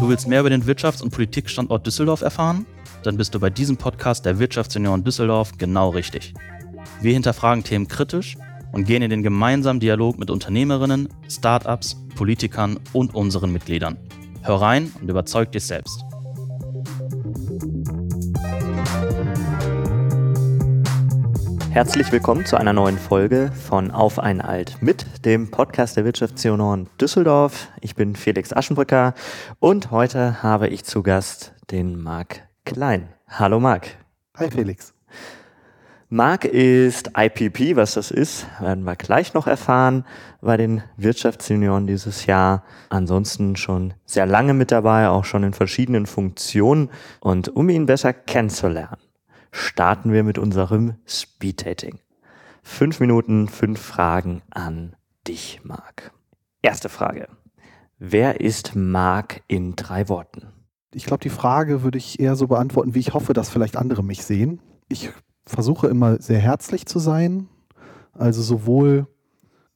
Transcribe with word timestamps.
Du 0.00 0.08
willst 0.08 0.28
mehr 0.28 0.40
über 0.40 0.50
den 0.50 0.64
Wirtschafts- 0.64 1.02
und 1.02 1.10
Politikstandort 1.10 1.86
Düsseldorf 1.86 2.20
erfahren? 2.20 2.66
Dann 3.04 3.16
bist 3.16 3.34
du 3.34 3.40
bei 3.40 3.48
diesem 3.48 3.76
Podcast 3.76 4.26
der 4.26 4.38
Wirtschaftsunion 4.38 5.04
Düsseldorf 5.04 5.52
genau 5.56 5.90
richtig. 5.90 6.34
Wir 7.00 7.14
hinterfragen 7.14 7.64
Themen 7.64 7.88
kritisch 7.88 8.36
und 8.72 8.84
gehen 8.84 9.02
in 9.02 9.10
den 9.10 9.22
gemeinsamen 9.22 9.80
Dialog 9.80 10.18
mit 10.18 10.30
Unternehmerinnen, 10.30 11.08
Startups, 11.28 11.96
Politikern 12.16 12.78
und 12.92 13.14
unseren 13.14 13.52
Mitgliedern. 13.52 13.96
Hör 14.42 14.60
rein 14.60 14.92
und 15.00 15.08
überzeug 15.08 15.52
dich 15.52 15.64
selbst. 15.64 16.04
Herzlich 21.74 22.12
willkommen 22.12 22.46
zu 22.46 22.56
einer 22.56 22.72
neuen 22.72 22.98
Folge 22.98 23.50
von 23.50 23.90
Auf 23.90 24.20
ein 24.20 24.40
Alt 24.40 24.76
mit 24.80 25.24
dem 25.24 25.50
Podcast 25.50 25.96
der 25.96 26.04
Wirtschaftsunion 26.04 26.86
Düsseldorf. 27.00 27.66
Ich 27.80 27.96
bin 27.96 28.14
Felix 28.14 28.52
Aschenbrücker 28.52 29.12
und 29.58 29.90
heute 29.90 30.40
habe 30.40 30.68
ich 30.68 30.84
zu 30.84 31.02
Gast 31.02 31.52
den 31.72 32.00
Marc 32.00 32.42
Klein. 32.64 33.08
Hallo 33.26 33.58
Marc. 33.58 33.88
Hi 34.36 34.52
Felix. 34.52 34.94
Marc 36.08 36.44
ist 36.44 37.10
IPP, 37.16 37.74
was 37.74 37.94
das 37.94 38.12
ist, 38.12 38.46
werden 38.60 38.84
wir 38.84 38.94
gleich 38.94 39.34
noch 39.34 39.48
erfahren 39.48 40.04
bei 40.40 40.56
den 40.56 40.84
Wirtschaftsjunioren 40.96 41.88
dieses 41.88 42.26
Jahr. 42.26 42.62
Ansonsten 42.88 43.56
schon 43.56 43.94
sehr 44.04 44.26
lange 44.26 44.54
mit 44.54 44.70
dabei, 44.70 45.08
auch 45.08 45.24
schon 45.24 45.42
in 45.42 45.54
verschiedenen 45.54 46.06
Funktionen. 46.06 46.88
Und 47.18 47.48
um 47.48 47.68
ihn 47.68 47.86
besser 47.86 48.12
kennenzulernen, 48.12 48.98
starten 49.54 50.12
wir 50.12 50.24
mit 50.24 50.36
unserem 50.36 50.94
Speed 51.06 51.64
Dating. 51.64 52.00
Fünf 52.64 52.98
Minuten, 52.98 53.46
fünf 53.46 53.80
Fragen 53.80 54.42
an 54.50 54.96
dich, 55.28 55.60
Marc. 55.62 56.12
Erste 56.60 56.88
Frage. 56.88 57.28
Wer 57.98 58.40
ist 58.40 58.74
Marc 58.74 59.42
in 59.46 59.76
drei 59.76 60.08
Worten? 60.08 60.48
Ich 60.92 61.06
glaube, 61.06 61.22
die 61.22 61.30
Frage 61.30 61.84
würde 61.84 61.98
ich 61.98 62.18
eher 62.18 62.34
so 62.34 62.48
beantworten, 62.48 62.96
wie 62.96 62.98
ich 62.98 63.14
hoffe, 63.14 63.32
dass 63.32 63.48
vielleicht 63.48 63.76
andere 63.76 64.02
mich 64.02 64.24
sehen. 64.24 64.60
Ich 64.88 65.10
versuche 65.46 65.86
immer 65.86 66.20
sehr 66.20 66.40
herzlich 66.40 66.86
zu 66.86 66.98
sein, 66.98 67.48
also 68.12 68.42
sowohl 68.42 69.06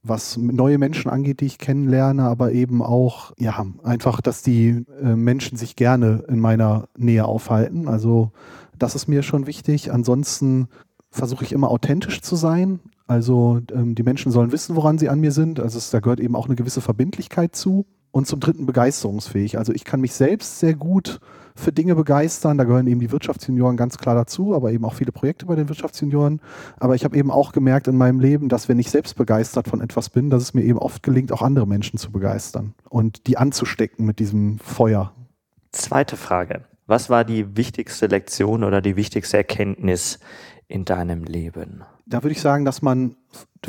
was 0.03 0.37
neue 0.37 0.79
Menschen 0.79 1.09
angeht, 1.09 1.41
die 1.41 1.47
ich 1.47 1.59
kennenlerne, 1.59 2.25
aber 2.25 2.51
eben 2.51 2.83
auch, 2.83 3.33
ja, 3.39 3.65
einfach, 3.85 4.21
dass 4.21 4.43
die 4.43 4.85
äh, 5.01 5.15
Menschen 5.15 5.57
sich 5.57 5.77
gerne 5.77 6.25
in 6.29 6.41
meiner 6.41 6.89
Nähe 6.97 7.27
aufhalten. 7.27 7.87
Also 7.87 8.33
das 8.79 8.95
ist 8.95 9.09
mir 9.09 9.23
schon 9.23 9.47
wichtig. 9.47 9.93
Ansonsten 9.93 10.69
versuche 11.11 11.45
ich 11.45 11.53
immer 11.53 11.71
authentisch 11.71 12.21
zu 12.21 12.37
sein. 12.37 12.81
Also 13.07 13.61
ähm, 13.73 13.95
die 13.95 14.03
Menschen 14.03 14.31
sollen 14.33 14.53
wissen, 14.53 14.77
woran 14.77 14.99
sie 14.99 15.09
an 15.09 15.21
mir 15.21 15.33
sind. 15.33 15.61
Also 15.61 15.79
es, 15.79 15.91
da 15.91 16.01
gehört 16.01 16.21
eben 16.21 16.37
auch 16.37 16.47
eine 16.47 16.57
gewisse 16.57 16.81
Verbindlichkeit 16.81 17.57
zu. 17.57 17.87
Und 18.11 18.27
zum 18.27 18.41
dritten 18.41 18.65
begeisterungsfähig. 18.65 19.59
Also 19.59 19.73
ich 19.75 19.85
kann 19.85 20.01
mich 20.01 20.15
selbst 20.15 20.61
sehr 20.61 20.75
gut 20.75 21.21
für 21.55 21.73
Dinge 21.73 21.95
begeistern. 21.95 22.57
Da 22.57 22.65
gehören 22.65 22.87
eben 22.87 23.01
die 23.01 23.13
Wirtschaftsjunioren 23.13 23.77
ganz 23.77 23.99
klar 23.99 24.15
dazu, 24.15 24.55
aber 24.55 24.73
eben 24.73 24.87
auch 24.87 24.95
viele 24.95 25.13
Projekte 25.13 25.45
bei 25.45 25.55
den 25.57 25.69
Wirtschaftsjunioren. 25.69 26.41
Aber 26.79 26.95
ich 26.95 27.05
habe 27.05 27.17
eben 27.17 27.31
auch 27.31 27.53
gemerkt 27.53 27.87
in 27.87 27.97
meinem 27.97 28.19
Leben, 28.19 28.49
dass 28.49 28.69
wenn 28.69 28.79
ich 28.79 28.91
selbst 28.91 29.17
begeistert 29.17 29.69
von 29.69 29.83
etwas 29.83 30.09
bin, 30.09 30.31
dass 30.31 30.43
es 30.43 30.55
mir 30.55 30.63
eben 30.63 30.79
oft 30.79 31.03
gelingt, 31.03 31.33
auch 31.33 31.43
andere 31.43 31.67
Menschen 31.67 31.99
zu 31.99 32.11
begeistern 32.11 32.75
und 32.89 33.27
die 33.27 33.37
anzustecken 33.37 34.07
mit 34.07 34.21
diesem 34.21 34.59
Feuer. 34.59 35.13
Zweite 35.73 36.17
Frage. 36.17 36.65
Was 36.89 37.11
war 37.11 37.23
die 37.23 37.55
wichtigste 37.55 38.07
Lektion 38.07 38.65
oder 38.65 38.81
die 38.81 38.97
wichtigste 38.97 39.37
Erkenntnis 39.37 40.21
in 40.69 40.87
deinem 40.87 41.23
Leben? 41.23 41.85
Da 42.07 42.23
würde 42.23 42.33
ich 42.33 42.41
sagen, 42.41 42.65
dass 42.65 42.81
man 42.81 43.15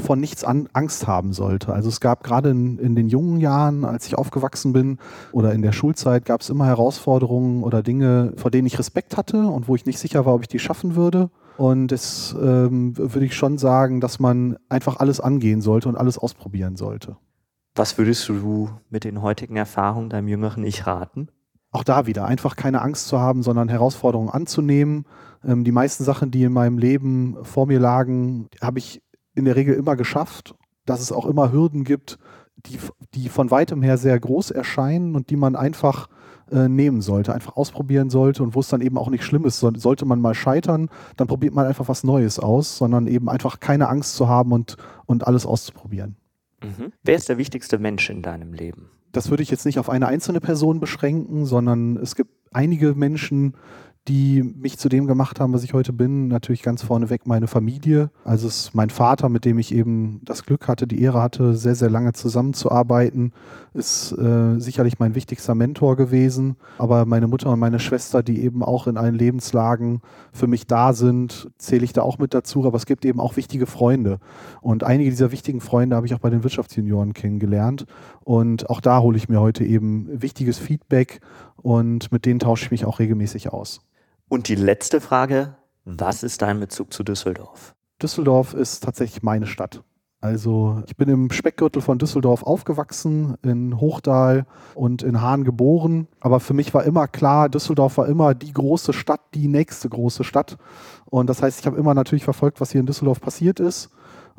von 0.01 0.21
nichts 0.21 0.45
an 0.45 0.69
Angst 0.71 1.05
haben 1.05 1.33
sollte. 1.33 1.73
Also 1.73 1.89
es 1.89 1.99
gab 1.99 2.23
gerade 2.23 2.51
in, 2.51 2.79
in, 2.79 2.95
den 2.95 3.09
jungen 3.09 3.41
Jahren, 3.41 3.83
als 3.83 4.07
ich 4.07 4.17
aufgewachsen 4.17 4.71
bin 4.71 4.99
oder 5.33 5.51
in 5.51 5.61
der 5.61 5.73
Schulzeit, 5.73 6.23
gab 6.23 6.39
es 6.39 6.49
immer 6.49 6.65
Herausforderungen 6.65 7.63
oder 7.63 7.83
Dinge, 7.83 8.31
vor 8.37 8.51
denen 8.51 8.67
ich 8.67 8.79
Respekt 8.79 9.17
hatte 9.17 9.47
und 9.47 9.67
wo 9.67 9.75
ich 9.75 9.85
nicht 9.85 9.99
sicher 9.99 10.25
war, 10.25 10.35
ob 10.35 10.43
ich 10.43 10.47
die 10.47 10.59
schaffen 10.59 10.95
würde. 10.95 11.29
Und 11.57 11.89
das 11.89 12.33
ähm, 12.41 12.97
würde 12.97 13.25
ich 13.25 13.35
schon 13.35 13.57
sagen, 13.57 13.99
dass 13.99 14.19
man 14.19 14.55
einfach 14.69 14.95
alles 15.01 15.19
angehen 15.19 15.59
sollte 15.59 15.89
und 15.89 15.97
alles 15.97 16.17
ausprobieren 16.17 16.77
sollte. 16.77 17.17
Was 17.75 17.97
würdest 17.97 18.29
du 18.29 18.69
mit 18.89 19.03
den 19.03 19.21
heutigen 19.21 19.57
Erfahrungen 19.57 20.09
deinem 20.09 20.29
jüngeren 20.29 20.63
Ich 20.63 20.87
raten? 20.87 21.27
Auch 21.71 21.83
da 21.83 22.07
wieder 22.07 22.25
einfach 22.25 22.55
keine 22.55 22.81
Angst 22.81 23.07
zu 23.07 23.19
haben, 23.19 23.43
sondern 23.43 23.69
Herausforderungen 23.69 24.29
anzunehmen. 24.29 25.05
Ähm, 25.45 25.63
die 25.63 25.71
meisten 25.71 26.03
Sachen, 26.03 26.31
die 26.31 26.43
in 26.43 26.53
meinem 26.53 26.77
Leben 26.77 27.37
vor 27.43 27.67
mir 27.67 27.79
lagen, 27.79 28.47
habe 28.61 28.79
ich 28.79 29.01
in 29.35 29.45
der 29.45 29.55
Regel 29.55 29.75
immer 29.75 29.95
geschafft. 29.95 30.55
Dass 30.85 31.01
es 31.01 31.11
auch 31.11 31.27
immer 31.27 31.51
Hürden 31.51 31.83
gibt, 31.83 32.17
die, 32.65 32.79
die 33.13 33.29
von 33.29 33.51
weitem 33.51 33.83
her 33.83 33.97
sehr 33.97 34.19
groß 34.19 34.49
erscheinen 34.49 35.15
und 35.15 35.29
die 35.29 35.35
man 35.35 35.55
einfach 35.55 36.07
äh, 36.51 36.67
nehmen 36.67 37.01
sollte, 37.01 37.33
einfach 37.33 37.55
ausprobieren 37.55 38.09
sollte 38.09 38.41
und 38.41 38.55
wo 38.55 38.59
es 38.59 38.69
dann 38.69 38.81
eben 38.81 38.97
auch 38.97 39.09
nicht 39.09 39.23
schlimm 39.23 39.45
ist. 39.45 39.59
So, 39.59 39.71
sollte 39.75 40.05
man 40.05 40.19
mal 40.19 40.33
scheitern, 40.33 40.89
dann 41.15 41.27
probiert 41.27 41.53
man 41.53 41.67
einfach 41.67 41.87
was 41.87 42.03
Neues 42.03 42.39
aus, 42.39 42.77
sondern 42.77 43.05
eben 43.05 43.29
einfach 43.29 43.59
keine 43.59 43.87
Angst 43.87 44.15
zu 44.15 44.27
haben 44.27 44.51
und, 44.51 44.77
und 45.05 45.27
alles 45.27 45.45
auszuprobieren. 45.45 46.15
Mhm. 46.63 46.91
Wer 47.03 47.15
ist 47.15 47.29
der 47.29 47.37
wichtigste 47.37 47.77
Mensch 47.77 48.09
in 48.09 48.23
deinem 48.23 48.53
Leben? 48.53 48.89
Das 49.11 49.29
würde 49.29 49.43
ich 49.43 49.51
jetzt 49.51 49.65
nicht 49.65 49.79
auf 49.79 49.89
eine 49.89 50.07
einzelne 50.07 50.39
Person 50.39 50.79
beschränken, 50.79 51.45
sondern 51.45 51.97
es 51.97 52.15
gibt 52.15 52.31
einige 52.51 52.93
Menschen, 52.93 53.55
die 54.09 54.41
mich 54.43 54.79
zu 54.79 54.89
dem 54.89 55.05
gemacht 55.05 55.39
haben, 55.39 55.53
was 55.53 55.63
ich 55.63 55.73
heute 55.73 55.93
bin. 55.93 56.27
Natürlich 56.27 56.63
ganz 56.63 56.81
vorneweg 56.81 57.27
meine 57.27 57.47
Familie. 57.47 58.09
Also 58.25 58.47
es 58.47 58.61
ist 58.61 58.75
mein 58.75 58.89
Vater, 58.89 59.29
mit 59.29 59.45
dem 59.45 59.59
ich 59.59 59.73
eben 59.73 60.19
das 60.25 60.43
Glück 60.43 60.67
hatte, 60.67 60.87
die 60.87 60.99
Ehre 61.01 61.21
hatte, 61.21 61.55
sehr, 61.55 61.75
sehr 61.75 61.91
lange 61.91 62.13
zusammenzuarbeiten, 62.13 63.33
ist 63.75 64.11
äh, 64.13 64.59
sicherlich 64.59 64.97
mein 64.97 65.13
wichtigster 65.13 65.53
Mentor 65.53 65.95
gewesen. 65.95 66.55
Aber 66.79 67.05
meine 67.05 67.27
Mutter 67.27 67.51
und 67.51 67.59
meine 67.59 67.79
Schwester, 67.79 68.23
die 68.23 68.41
eben 68.41 68.63
auch 68.63 68.87
in 68.87 68.97
allen 68.97 69.13
Lebenslagen 69.13 70.01
für 70.33 70.47
mich 70.47 70.65
da 70.65 70.93
sind, 70.93 71.51
zähle 71.59 71.85
ich 71.85 71.93
da 71.93 72.01
auch 72.01 72.17
mit 72.17 72.33
dazu. 72.33 72.65
Aber 72.65 72.77
es 72.77 72.87
gibt 72.87 73.05
eben 73.05 73.19
auch 73.19 73.37
wichtige 73.37 73.67
Freunde. 73.67 74.17
Und 74.59 74.83
einige 74.83 75.11
dieser 75.11 75.31
wichtigen 75.31 75.61
Freunde 75.61 75.95
habe 75.95 76.07
ich 76.07 76.15
auch 76.15 76.19
bei 76.19 76.31
den 76.31 76.43
Wirtschaftsjunioren 76.43 77.13
kennengelernt. 77.13 77.85
Und 78.21 78.71
auch 78.71 78.81
da 78.81 79.01
hole 79.01 79.17
ich 79.17 79.29
mir 79.29 79.39
heute 79.39 79.63
eben 79.63 80.07
wichtiges 80.11 80.57
Feedback 80.57 81.21
und 81.57 82.11
mit 82.11 82.25
denen 82.25 82.39
tausche 82.39 82.65
ich 82.65 82.71
mich 82.71 82.85
auch 82.85 82.97
regelmäßig 82.97 83.53
aus. 83.53 83.81
Und 84.29 84.47
die 84.47 84.55
letzte 84.55 85.01
Frage, 85.01 85.55
was 85.85 86.21
ist 86.21 86.43
dein 86.43 86.59
Bezug 86.59 86.93
zu 86.93 87.03
Düsseldorf? 87.03 87.73
Düsseldorf 87.99 88.53
ist 88.53 88.83
tatsächlich 88.83 89.23
meine 89.23 89.47
Stadt. 89.47 89.83
Also 90.21 90.83
ich 90.85 90.95
bin 90.95 91.09
im 91.09 91.31
Speckgürtel 91.31 91.81
von 91.81 91.97
Düsseldorf 91.97 92.43
aufgewachsen, 92.43 93.37
in 93.41 93.79
Hochdahl 93.79 94.45
und 94.75 95.01
in 95.01 95.21
Hahn 95.21 95.45
geboren. 95.45 96.07
Aber 96.19 96.39
für 96.39 96.53
mich 96.53 96.75
war 96.75 96.83
immer 96.83 97.07
klar, 97.07 97.49
Düsseldorf 97.49 97.97
war 97.97 98.07
immer 98.07 98.35
die 98.35 98.53
große 98.53 98.93
Stadt, 98.93 99.21
die 99.33 99.47
nächste 99.47 99.89
große 99.89 100.23
Stadt. 100.23 100.57
Und 101.05 101.27
das 101.27 101.41
heißt, 101.41 101.59
ich 101.59 101.65
habe 101.65 101.77
immer 101.77 101.95
natürlich 101.95 102.23
verfolgt, 102.23 102.61
was 102.61 102.71
hier 102.71 102.81
in 102.81 102.85
Düsseldorf 102.85 103.21
passiert 103.21 103.59
ist. 103.59 103.89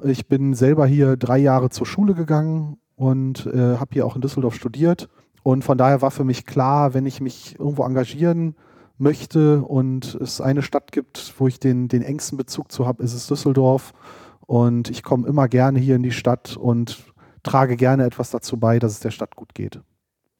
Ich 0.04 0.28
bin 0.28 0.54
selber 0.54 0.86
hier 0.86 1.16
drei 1.16 1.38
Jahre 1.38 1.70
zur 1.70 1.86
Schule 1.86 2.14
gegangen 2.14 2.78
und 2.94 3.46
äh, 3.46 3.76
habe 3.76 3.90
hier 3.94 4.06
auch 4.06 4.14
in 4.14 4.22
Düsseldorf 4.22 4.54
studiert. 4.54 5.08
Und 5.42 5.64
von 5.64 5.78
daher 5.78 6.00
war 6.00 6.12
für 6.12 6.24
mich 6.24 6.46
klar, 6.46 6.94
wenn 6.94 7.06
ich 7.06 7.20
mich 7.20 7.58
irgendwo 7.58 7.82
engagieren 7.82 8.54
möchte 9.00 9.62
und 9.62 10.14
es 10.14 10.40
eine 10.40 10.62
Stadt 10.62 10.92
gibt, 10.92 11.34
wo 11.38 11.48
ich 11.48 11.58
den, 11.58 11.88
den 11.88 12.02
engsten 12.02 12.38
Bezug 12.38 12.70
zu 12.70 12.86
habe, 12.86 13.02
ist 13.02 13.14
es 13.14 13.26
Düsseldorf. 13.26 13.92
Und 14.46 14.90
ich 14.90 15.02
komme 15.02 15.26
immer 15.28 15.48
gerne 15.48 15.78
hier 15.78 15.96
in 15.96 16.02
die 16.02 16.12
Stadt 16.12 16.56
und 16.56 17.04
trage 17.42 17.76
gerne 17.76 18.04
etwas 18.04 18.30
dazu 18.30 18.58
bei, 18.58 18.78
dass 18.78 18.92
es 18.92 19.00
der 19.00 19.10
Stadt 19.10 19.36
gut 19.36 19.54
geht. 19.54 19.80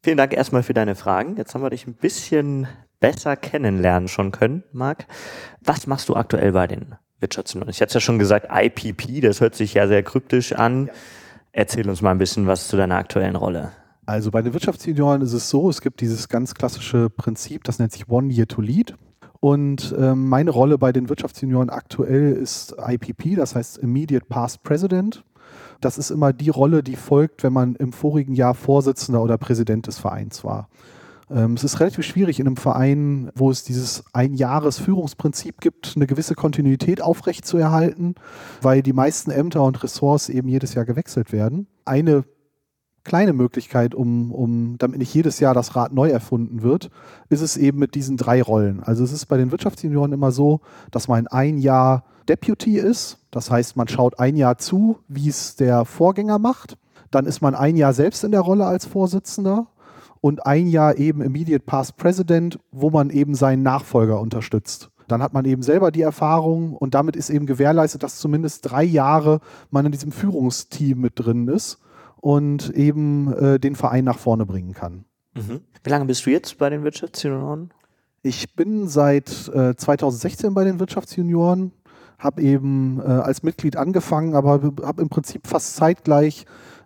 Vielen 0.03 0.17
Dank 0.17 0.33
erstmal 0.33 0.63
für 0.63 0.75
deine 0.75 0.95
Fragen. 0.95 1.37
Jetzt 1.37 1.55
haben 1.55 1.63
wir 1.63 1.71
dich 1.71 1.87
ein 1.87 1.95
bisschen 1.95 2.67
besser 3.01 3.37
kennenlernen 3.37 4.09
schon 4.09 4.31
können, 4.31 4.63
Marc. 4.73 5.07
Was 5.61 5.87
machst 5.87 6.09
du 6.09 6.17
aktuell 6.17 6.53
bei 6.53 6.67
den 6.67 6.95
Wirtschaftsunion? 7.19 7.69
Ich 7.69 7.81
hatte 7.81 7.95
ja 7.95 8.01
schon 8.01 8.19
gesagt, 8.19 8.49
IPP, 8.51 9.21
das 9.21 9.41
hört 9.41 9.55
sich 9.55 9.75
ja 9.75 9.87
sehr 9.87 10.03
kryptisch 10.03 10.53
an. 10.53 10.87
Ja. 10.87 10.93
Erzähl 11.53 11.89
uns 11.89 12.01
mal 12.01 12.13
ein 12.13 12.19
bisschen 12.19 12.47
was 12.47 12.69
zu 12.69 12.77
deiner 12.77 12.97
aktuellen 12.97 13.37
Rolle. 13.37 13.73
Also 14.07 14.31
bei 14.31 14.43
den 14.43 14.53
Wirtschaftsjunioren 14.53 15.23
ist 15.23 15.33
es 15.33 15.51
so, 15.51 15.69
es 15.71 15.81
gibt 15.81 16.01
dieses 16.01 16.29
ganz 16.29 16.55
klassische 16.55 17.11
Prinzip, 17.11 17.65
das 17.65 17.79
nennt 17.79 17.93
sich 17.93 18.09
One 18.09 18.33
Year 18.33 18.49
to 18.49 18.61
Lead. 18.61 18.95
Und 19.41 19.95
ähm, 19.99 20.29
meine 20.29 20.51
Rolle 20.51 20.77
bei 20.77 20.93
den 20.93 21.09
Wirtschaftsjunioren 21.09 21.71
aktuell 21.71 22.33
ist 22.33 22.75
IPP, 22.79 23.37
das 23.37 23.55
heißt 23.55 23.79
Immediate 23.79 24.27
Past 24.27 24.63
President. 24.63 25.25
Das 25.81 25.97
ist 25.97 26.11
immer 26.11 26.33
die 26.33 26.51
Rolle, 26.51 26.83
die 26.83 26.97
folgt, 26.97 27.43
wenn 27.43 27.55
man 27.55 27.75
im 27.77 27.93
vorigen 27.93 28.35
Jahr 28.35 28.55
Vorsitzender 28.55 29.23
oder 29.23 29.39
Präsident 29.39 29.87
des 29.87 29.99
Vereins 29.99 30.45
war. 30.45 30.69
Ähm, 31.31 31.55
es 31.55 31.65
ist 31.65 31.81
relativ 31.81 32.05
schwierig 32.05 32.41
in 32.41 32.47
einem 32.47 32.57
Verein, 32.57 33.31
wo 33.35 33.51
es 33.51 33.65
dieses 33.65 34.05
Einjahresführungsprinzip 34.13 35.61
gibt, 35.61 35.95
eine 35.97 36.07
gewisse 36.07 36.35
Kontinuität 36.35 37.01
aufrechtzuerhalten, 37.01 38.17
weil 38.61 38.83
die 38.83 38.93
meisten 38.93 39.31
Ämter 39.31 39.63
und 39.63 39.83
Ressorts 39.83 40.29
eben 40.29 40.49
jedes 40.49 40.75
Jahr 40.75 40.85
gewechselt 40.85 41.33
werden. 41.33 41.67
Eine 41.85 42.25
kleine 43.05 43.33
Möglichkeit, 43.33 43.95
um, 43.95 44.33
um, 44.33 44.77
damit 44.79 44.99
nicht 44.99 45.15
jedes 45.15 45.41
Jahr 45.41 45.55
das 45.55 45.77
Rad 45.77 45.93
neu 45.93 46.11
erfunden 46.11 46.63
wird, 46.63 46.91
ist 47.29 47.41
es 47.41 47.57
eben 47.57 47.79
mit 47.79 47.95
diesen 47.95 48.17
drei 48.17 48.43
Rollen. 48.43 48.83
Also 48.83 49.05
es 49.05 49.13
ist 49.13 49.27
bei 49.27 49.37
den 49.37 49.51
Wirtschaftsjunioren 49.51 50.13
immer 50.13 50.33
so, 50.33 50.61
dass 50.91 51.09
man 51.09 51.27
ein 51.27 51.59
Jahr 51.59 52.05
Deputy 52.29 52.79
ist. 52.79 53.19
Das 53.31 53.51
heißt, 53.51 53.77
man 53.77 53.89
schaut 53.89 54.19
ein 54.19 54.37
Jahr 54.37 54.59
zu, 54.59 54.99
wie 55.09 55.29
es 55.29 55.57
der 55.57 55.85
Vorgänger 55.85 56.39
macht. 56.39 56.77
Dann 57.11 57.27
ist 57.27 57.41
man 57.41 57.55
ein 57.55 57.77
Jahr 57.77 57.93
selbst 57.93 58.23
in 58.23 58.33
der 58.33 58.41
Rolle 58.41 58.67
als 58.67 58.87
Vorsitzender. 58.87 59.67
und 60.23 60.45
ein 60.45 60.67
Jahr 60.67 60.99
eben 60.99 61.23
Immediate 61.23 61.65
Past 61.65 61.97
President, 61.97 62.59
wo 62.73 62.91
man 62.91 63.09
eben 63.09 63.35
seinen 63.35 63.63
Nachfolger 63.63 64.21
unterstützt. 64.21 64.91
Dann 65.09 65.23
hat 65.23 65.33
man 65.33 65.47
eben 65.47 65.63
selber 65.63 65.91
die 65.91 66.03
Erfahrung 66.03 66.77
und 66.77 66.95
damit 66.95 67.17
ist 67.17 67.31
eben 67.31 67.47
gewährleistet, 67.47 68.03
dass 68.03 68.19
zumindest 68.19 68.71
drei 68.71 68.85
Jahre 68.85 69.41
man 69.71 69.87
in 69.87 69.93
diesem 69.93 70.13
Führungsteam 70.13 71.01
mit 71.01 71.15
drin 71.17 71.49
ist 71.49 71.79
und 72.21 72.71
eben 72.71 73.33
äh, 73.33 73.59
den 73.59 73.75
Verein 73.75 74.05
nach 74.05 74.19
vorne 74.19 74.47
bringen 74.47 74.75
kann. 74.75 75.05
Mhm. 75.35 75.61
Wie 75.83 75.91
lange 75.91 76.05
bist 76.05 76.27
du 76.27 76.31
jetzt 76.31 76.59
bei 76.59 76.71
den 76.71 76.85
Wirtschaftsjunioren? 76.85 77.71
Ich 78.23 78.55
bin 78.55 78.89
seit 78.89 79.49
äh, 79.55 79.75
2016 79.75 80.53
bei 80.53 80.65
den 80.65 80.79
Wirtschaftsjunioren, 80.79 81.73
habe 82.19 82.43
eben 82.43 83.01
äh, 83.01 83.05
als 83.05 83.43
Mitglied 83.43 83.77
angefangen, 83.77 84.35
aber 84.35 84.61
habe 84.83 85.03
im 85.03 85.09
Prinzip 85.09 85.47
fast 85.47 85.77
zeitgleich 85.77 86.45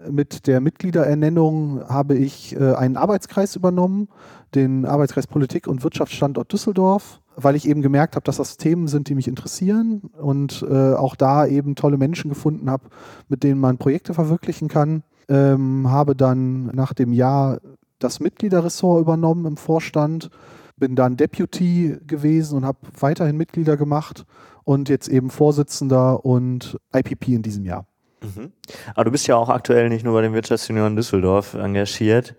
mit 0.08 0.46
der 0.46 0.60
Mitgliederernennung 0.60 1.88
habe 1.88 2.14
ich 2.14 2.54
äh, 2.54 2.74
einen 2.74 2.96
Arbeitskreis 2.96 3.56
übernommen, 3.56 4.08
den 4.54 4.84
Arbeitskreis 4.84 5.26
Politik 5.26 5.66
und 5.66 5.82
Wirtschaftsstandort 5.82 6.52
Düsseldorf, 6.52 7.20
weil 7.36 7.56
ich 7.56 7.68
eben 7.68 7.82
gemerkt 7.82 8.14
habe, 8.14 8.24
dass 8.24 8.36
das 8.36 8.56
Themen 8.56 8.86
sind, 8.86 9.08
die 9.08 9.14
mich 9.14 9.26
interessieren 9.26 10.02
und 10.20 10.64
äh, 10.68 10.94
auch 10.94 11.16
da 11.16 11.46
eben 11.46 11.74
tolle 11.74 11.96
Menschen 11.96 12.28
gefunden 12.28 12.70
habe, 12.70 12.84
mit 13.28 13.42
denen 13.42 13.60
man 13.60 13.78
Projekte 13.78 14.14
verwirklichen 14.14 14.68
kann. 14.68 15.02
Ähm, 15.28 15.90
habe 15.90 16.14
dann 16.14 16.66
nach 16.66 16.92
dem 16.92 17.12
Jahr 17.12 17.58
das 17.98 18.20
Mitgliederressort 18.20 19.00
übernommen 19.00 19.46
im 19.46 19.56
Vorstand, 19.56 20.30
bin 20.76 20.96
dann 20.96 21.16
Deputy 21.16 21.96
gewesen 22.06 22.56
und 22.58 22.64
habe 22.64 22.78
weiterhin 22.98 23.36
Mitglieder 23.36 23.76
gemacht 23.76 24.24
und 24.64 24.88
jetzt 24.88 25.08
eben 25.08 25.30
Vorsitzender 25.30 26.24
und 26.24 26.78
IPP 26.94 27.28
in 27.28 27.42
diesem 27.42 27.64
Jahr. 27.64 27.86
Mhm. 28.22 28.52
Aber 28.94 29.04
du 29.04 29.10
bist 29.10 29.26
ja 29.26 29.36
auch 29.36 29.48
aktuell 29.48 29.88
nicht 29.88 30.04
nur 30.04 30.14
bei 30.14 30.22
den 30.22 30.32
Wirtschaftsjunioren 30.32 30.96
Düsseldorf 30.96 31.54
engagiert. 31.54 32.34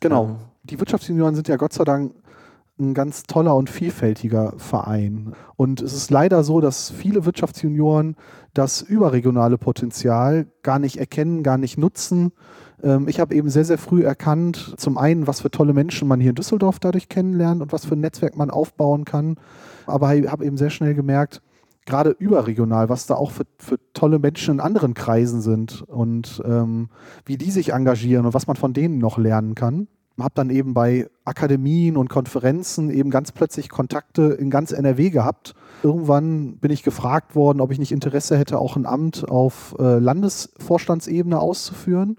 Genau. 0.00 0.24
Ähm. 0.24 0.36
Die 0.64 0.78
Wirtschaftsjunioren 0.78 1.34
sind 1.34 1.48
ja 1.48 1.56
Gott 1.56 1.74
sei 1.74 1.84
Dank 1.84 2.14
ein 2.78 2.94
ganz 2.94 3.22
toller 3.22 3.54
und 3.54 3.70
vielfältiger 3.70 4.54
Verein. 4.56 5.34
Und 5.56 5.80
es 5.80 5.92
ist 5.94 6.10
leider 6.10 6.42
so, 6.42 6.60
dass 6.60 6.90
viele 6.90 7.24
Wirtschaftsjunioren 7.24 8.16
das 8.52 8.82
überregionale 8.82 9.58
Potenzial 9.58 10.46
gar 10.62 10.78
nicht 10.78 10.98
erkennen, 10.98 11.44
gar 11.44 11.56
nicht 11.56 11.78
nutzen. 11.78 12.32
Ähm, 12.82 13.06
ich 13.06 13.20
habe 13.20 13.34
eben 13.34 13.48
sehr, 13.48 13.64
sehr 13.64 13.78
früh 13.78 14.02
erkannt, 14.02 14.74
zum 14.76 14.98
einen, 14.98 15.26
was 15.28 15.42
für 15.42 15.50
tolle 15.50 15.72
Menschen 15.72 16.08
man 16.08 16.20
hier 16.20 16.30
in 16.30 16.36
Düsseldorf 16.36 16.80
dadurch 16.80 17.08
kennenlernt 17.08 17.62
und 17.62 17.72
was 17.72 17.84
für 17.84 17.94
ein 17.94 18.00
Netzwerk 18.00 18.36
man 18.36 18.50
aufbauen 18.50 19.04
kann. 19.04 19.36
Aber 19.86 20.14
ich 20.14 20.28
habe 20.28 20.44
eben 20.44 20.56
sehr 20.56 20.70
schnell 20.70 20.94
gemerkt, 20.94 21.42
gerade 21.86 22.10
überregional, 22.10 22.88
was 22.88 23.06
da 23.06 23.14
auch 23.14 23.30
für, 23.30 23.44
für 23.58 23.78
tolle 23.92 24.18
Menschen 24.18 24.54
in 24.54 24.60
anderen 24.60 24.94
Kreisen 24.94 25.40
sind 25.42 25.82
und 25.82 26.42
ähm, 26.44 26.88
wie 27.24 27.36
die 27.36 27.50
sich 27.50 27.72
engagieren 27.72 28.26
und 28.26 28.34
was 28.34 28.46
man 28.46 28.56
von 28.56 28.72
denen 28.72 28.98
noch 28.98 29.18
lernen 29.18 29.54
kann. 29.54 29.86
Habe 30.18 30.34
dann 30.34 30.50
eben 30.50 30.74
bei 30.74 31.08
Akademien 31.24 31.96
und 31.96 32.08
Konferenzen 32.08 32.90
eben 32.90 33.10
ganz 33.10 33.32
plötzlich 33.32 33.68
Kontakte 33.68 34.24
in 34.24 34.50
ganz 34.50 34.72
NRW 34.72 35.10
gehabt. 35.10 35.54
Irgendwann 35.82 36.56
bin 36.58 36.70
ich 36.70 36.82
gefragt 36.82 37.34
worden, 37.34 37.60
ob 37.60 37.72
ich 37.72 37.78
nicht 37.78 37.92
Interesse 37.92 38.38
hätte, 38.38 38.58
auch 38.58 38.76
ein 38.76 38.86
Amt 38.86 39.28
auf 39.28 39.74
äh, 39.78 39.98
Landesvorstandsebene 39.98 41.38
auszuführen 41.38 42.16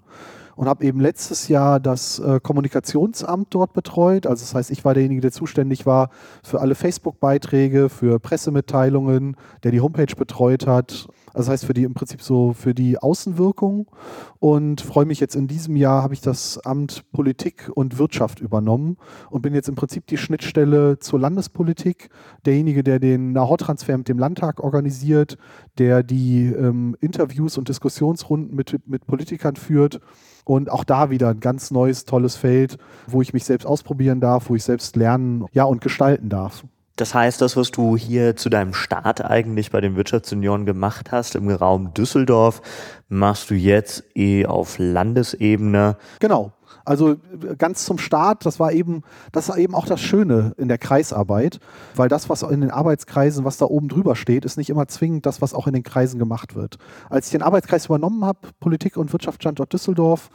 und 0.56 0.68
habe 0.68 0.84
eben 0.84 1.00
letztes 1.00 1.48
Jahr 1.48 1.78
das 1.78 2.18
äh, 2.18 2.40
Kommunikationsamt 2.42 3.48
dort 3.50 3.74
betreut. 3.74 4.26
Also 4.26 4.42
das 4.42 4.54
heißt, 4.54 4.70
ich 4.70 4.84
war 4.84 4.94
derjenige, 4.94 5.20
der 5.20 5.30
zuständig 5.30 5.86
war 5.86 6.10
für 6.42 6.60
alle 6.60 6.74
Facebook-Beiträge, 6.74 7.88
für 7.88 8.18
Pressemitteilungen, 8.18 9.36
der 9.62 9.70
die 9.70 9.80
Homepage 9.80 10.14
betreut 10.16 10.66
hat. 10.66 11.08
Also 11.36 11.50
das 11.50 11.60
heißt 11.60 11.66
für 11.66 11.74
die 11.74 11.84
im 11.84 11.92
Prinzip 11.92 12.22
so 12.22 12.54
für 12.54 12.72
die 12.72 12.96
Außenwirkung. 12.98 13.90
Und 14.38 14.80
freue 14.80 15.04
mich 15.04 15.20
jetzt 15.20 15.36
in 15.36 15.48
diesem 15.48 15.76
Jahr 15.76 16.02
habe 16.02 16.14
ich 16.14 16.22
das 16.22 16.58
Amt 16.64 17.04
Politik 17.12 17.70
und 17.74 17.98
Wirtschaft 17.98 18.40
übernommen 18.40 18.96
und 19.28 19.42
bin 19.42 19.54
jetzt 19.54 19.68
im 19.68 19.74
Prinzip 19.74 20.06
die 20.06 20.16
Schnittstelle 20.16 20.98
zur 20.98 21.20
Landespolitik, 21.20 22.08
derjenige, 22.46 22.82
der 22.82 23.00
den 23.00 23.32
Nahortransfer 23.32 23.98
mit 23.98 24.08
dem 24.08 24.18
Landtag 24.18 24.60
organisiert, 24.60 25.36
der 25.76 26.02
die 26.02 26.46
ähm, 26.46 26.96
Interviews 27.00 27.58
und 27.58 27.68
Diskussionsrunden 27.68 28.56
mit, 28.56 28.88
mit 28.88 29.06
Politikern 29.06 29.56
führt. 29.56 30.00
Und 30.46 30.70
auch 30.70 30.84
da 30.84 31.10
wieder 31.10 31.28
ein 31.30 31.40
ganz 31.40 31.70
neues, 31.70 32.06
tolles 32.06 32.36
Feld, 32.36 32.78
wo 33.08 33.20
ich 33.20 33.34
mich 33.34 33.44
selbst 33.44 33.66
ausprobieren 33.66 34.20
darf, 34.20 34.48
wo 34.48 34.54
ich 34.54 34.64
selbst 34.64 34.96
lernen 34.96 35.44
ja, 35.52 35.64
und 35.64 35.82
gestalten 35.82 36.30
darf. 36.30 36.64
Das 36.96 37.14
heißt, 37.14 37.40
das, 37.42 37.56
was 37.56 37.70
du 37.70 37.96
hier 37.96 38.36
zu 38.36 38.48
deinem 38.48 38.72
Start 38.72 39.24
eigentlich 39.24 39.70
bei 39.70 39.80
den 39.80 39.96
Wirtschaftsunionen 39.96 40.64
gemacht 40.64 41.12
hast 41.12 41.34
im 41.34 41.48
Raum 41.50 41.92
Düsseldorf, 41.92 42.62
machst 43.08 43.50
du 43.50 43.54
jetzt 43.54 44.04
eh 44.14 44.46
auf 44.46 44.78
Landesebene. 44.78 45.96
Genau. 46.20 46.52
Also 46.86 47.16
ganz 47.58 47.84
zum 47.84 47.98
Start, 47.98 48.46
das 48.46 48.60
war 48.60 48.72
eben, 48.72 49.02
das 49.32 49.48
war 49.48 49.58
eben 49.58 49.74
auch 49.74 49.86
das 49.86 50.00
Schöne 50.00 50.52
in 50.56 50.68
der 50.68 50.78
Kreisarbeit, 50.78 51.58
weil 51.96 52.08
das, 52.08 52.28
was 52.28 52.42
in 52.42 52.60
den 52.60 52.70
Arbeitskreisen, 52.70 53.44
was 53.44 53.56
da 53.56 53.66
oben 53.66 53.88
drüber 53.88 54.14
steht, 54.14 54.44
ist 54.44 54.56
nicht 54.56 54.70
immer 54.70 54.86
zwingend 54.86 55.26
das, 55.26 55.42
was 55.42 55.52
auch 55.52 55.66
in 55.66 55.74
den 55.74 55.82
Kreisen 55.82 56.18
gemacht 56.18 56.54
wird. 56.54 56.78
Als 57.10 57.26
ich 57.26 57.32
den 57.32 57.42
Arbeitskreis 57.42 57.86
übernommen 57.86 58.24
habe, 58.24 58.38
Politik 58.60 58.96
und 58.96 59.12
Wirtschaftsstandort 59.12 59.72
Düsseldorf, 59.72 60.30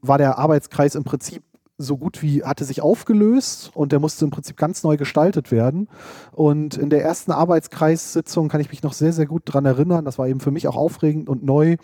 war 0.00 0.16
der 0.16 0.38
Arbeitskreis 0.38 0.94
im 0.94 1.04
Prinzip 1.04 1.42
so 1.80 1.96
gut 1.96 2.22
wie 2.22 2.44
hatte 2.44 2.64
sich 2.64 2.82
aufgelöst 2.82 3.70
und 3.74 3.92
der 3.92 4.00
musste 4.00 4.24
im 4.24 4.30
Prinzip 4.30 4.56
ganz 4.56 4.82
neu 4.82 4.96
gestaltet 4.96 5.50
werden. 5.50 5.88
Und 6.32 6.76
in 6.76 6.90
der 6.90 7.02
ersten 7.02 7.32
Arbeitskreissitzung 7.32 8.48
kann 8.48 8.60
ich 8.60 8.70
mich 8.70 8.82
noch 8.82 8.92
sehr, 8.92 9.12
sehr 9.12 9.26
gut 9.26 9.48
daran 9.48 9.66
erinnern. 9.66 10.04
Das 10.04 10.18
war 10.18 10.28
eben 10.28 10.40
für 10.40 10.50
mich 10.50 10.68
auch 10.68 10.76
aufregend 10.76 11.28
und 11.28 11.44
neu 11.44 11.76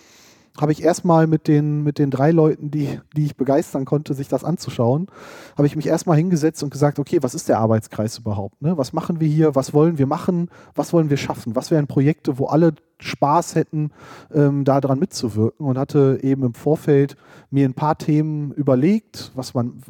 habe 0.61 0.73
ich 0.73 0.83
erstmal 0.83 1.27
mit 1.27 1.49
den, 1.49 1.83
mit 1.83 1.99
den 1.99 2.11
drei 2.11 2.31
Leuten, 2.31 2.71
die, 2.71 3.01
die 3.17 3.27
ich 3.27 3.37
begeistern 3.37 3.85
konnte, 3.85 4.15
sich 4.15 4.29
das 4.29 4.45
anzuschauen, 4.45 5.09
habe 5.57 5.67
ich 5.67 5.77
mich 5.77 5.87
erstmal 5.87 6.17
hingesetzt 6.17 6.63
und 6.63 6.71
gesagt, 6.71 6.99
okay, 6.99 7.23
was 7.23 7.35
ist 7.35 7.49
der 7.49 7.59
Arbeitskreis 7.59 8.19
überhaupt? 8.19 8.63
Ne? 8.63 8.77
Was 8.79 8.93
machen 8.93 9.21
wir 9.21 9.29
hier? 9.29 9.55
Was 9.55 9.75
wollen 9.75 9.99
wir 9.99 10.07
machen? 10.07 10.49
Was 10.75 10.93
wollen 10.93 11.11
wir 11.11 11.17
schaffen? 11.17 11.57
Was 11.57 11.71
wären 11.71 11.87
Projekte, 11.87 12.39
wo 12.39 12.47
alle 12.47 12.75
Spaß 13.01 13.55
hätten, 13.55 13.91
ähm, 14.33 14.65
daran 14.65 14.99
mitzuwirken 14.99 15.67
und 15.67 15.79
hatte 15.79 16.21
eben 16.23 16.43
im 16.43 16.55
Vorfeld 16.55 17.17
mir 17.51 17.69
ein 17.69 17.75
paar 17.75 17.99
Themen 17.99 18.53
überlegt, 18.53 19.33
was 19.35 19.55
man, 19.55 19.83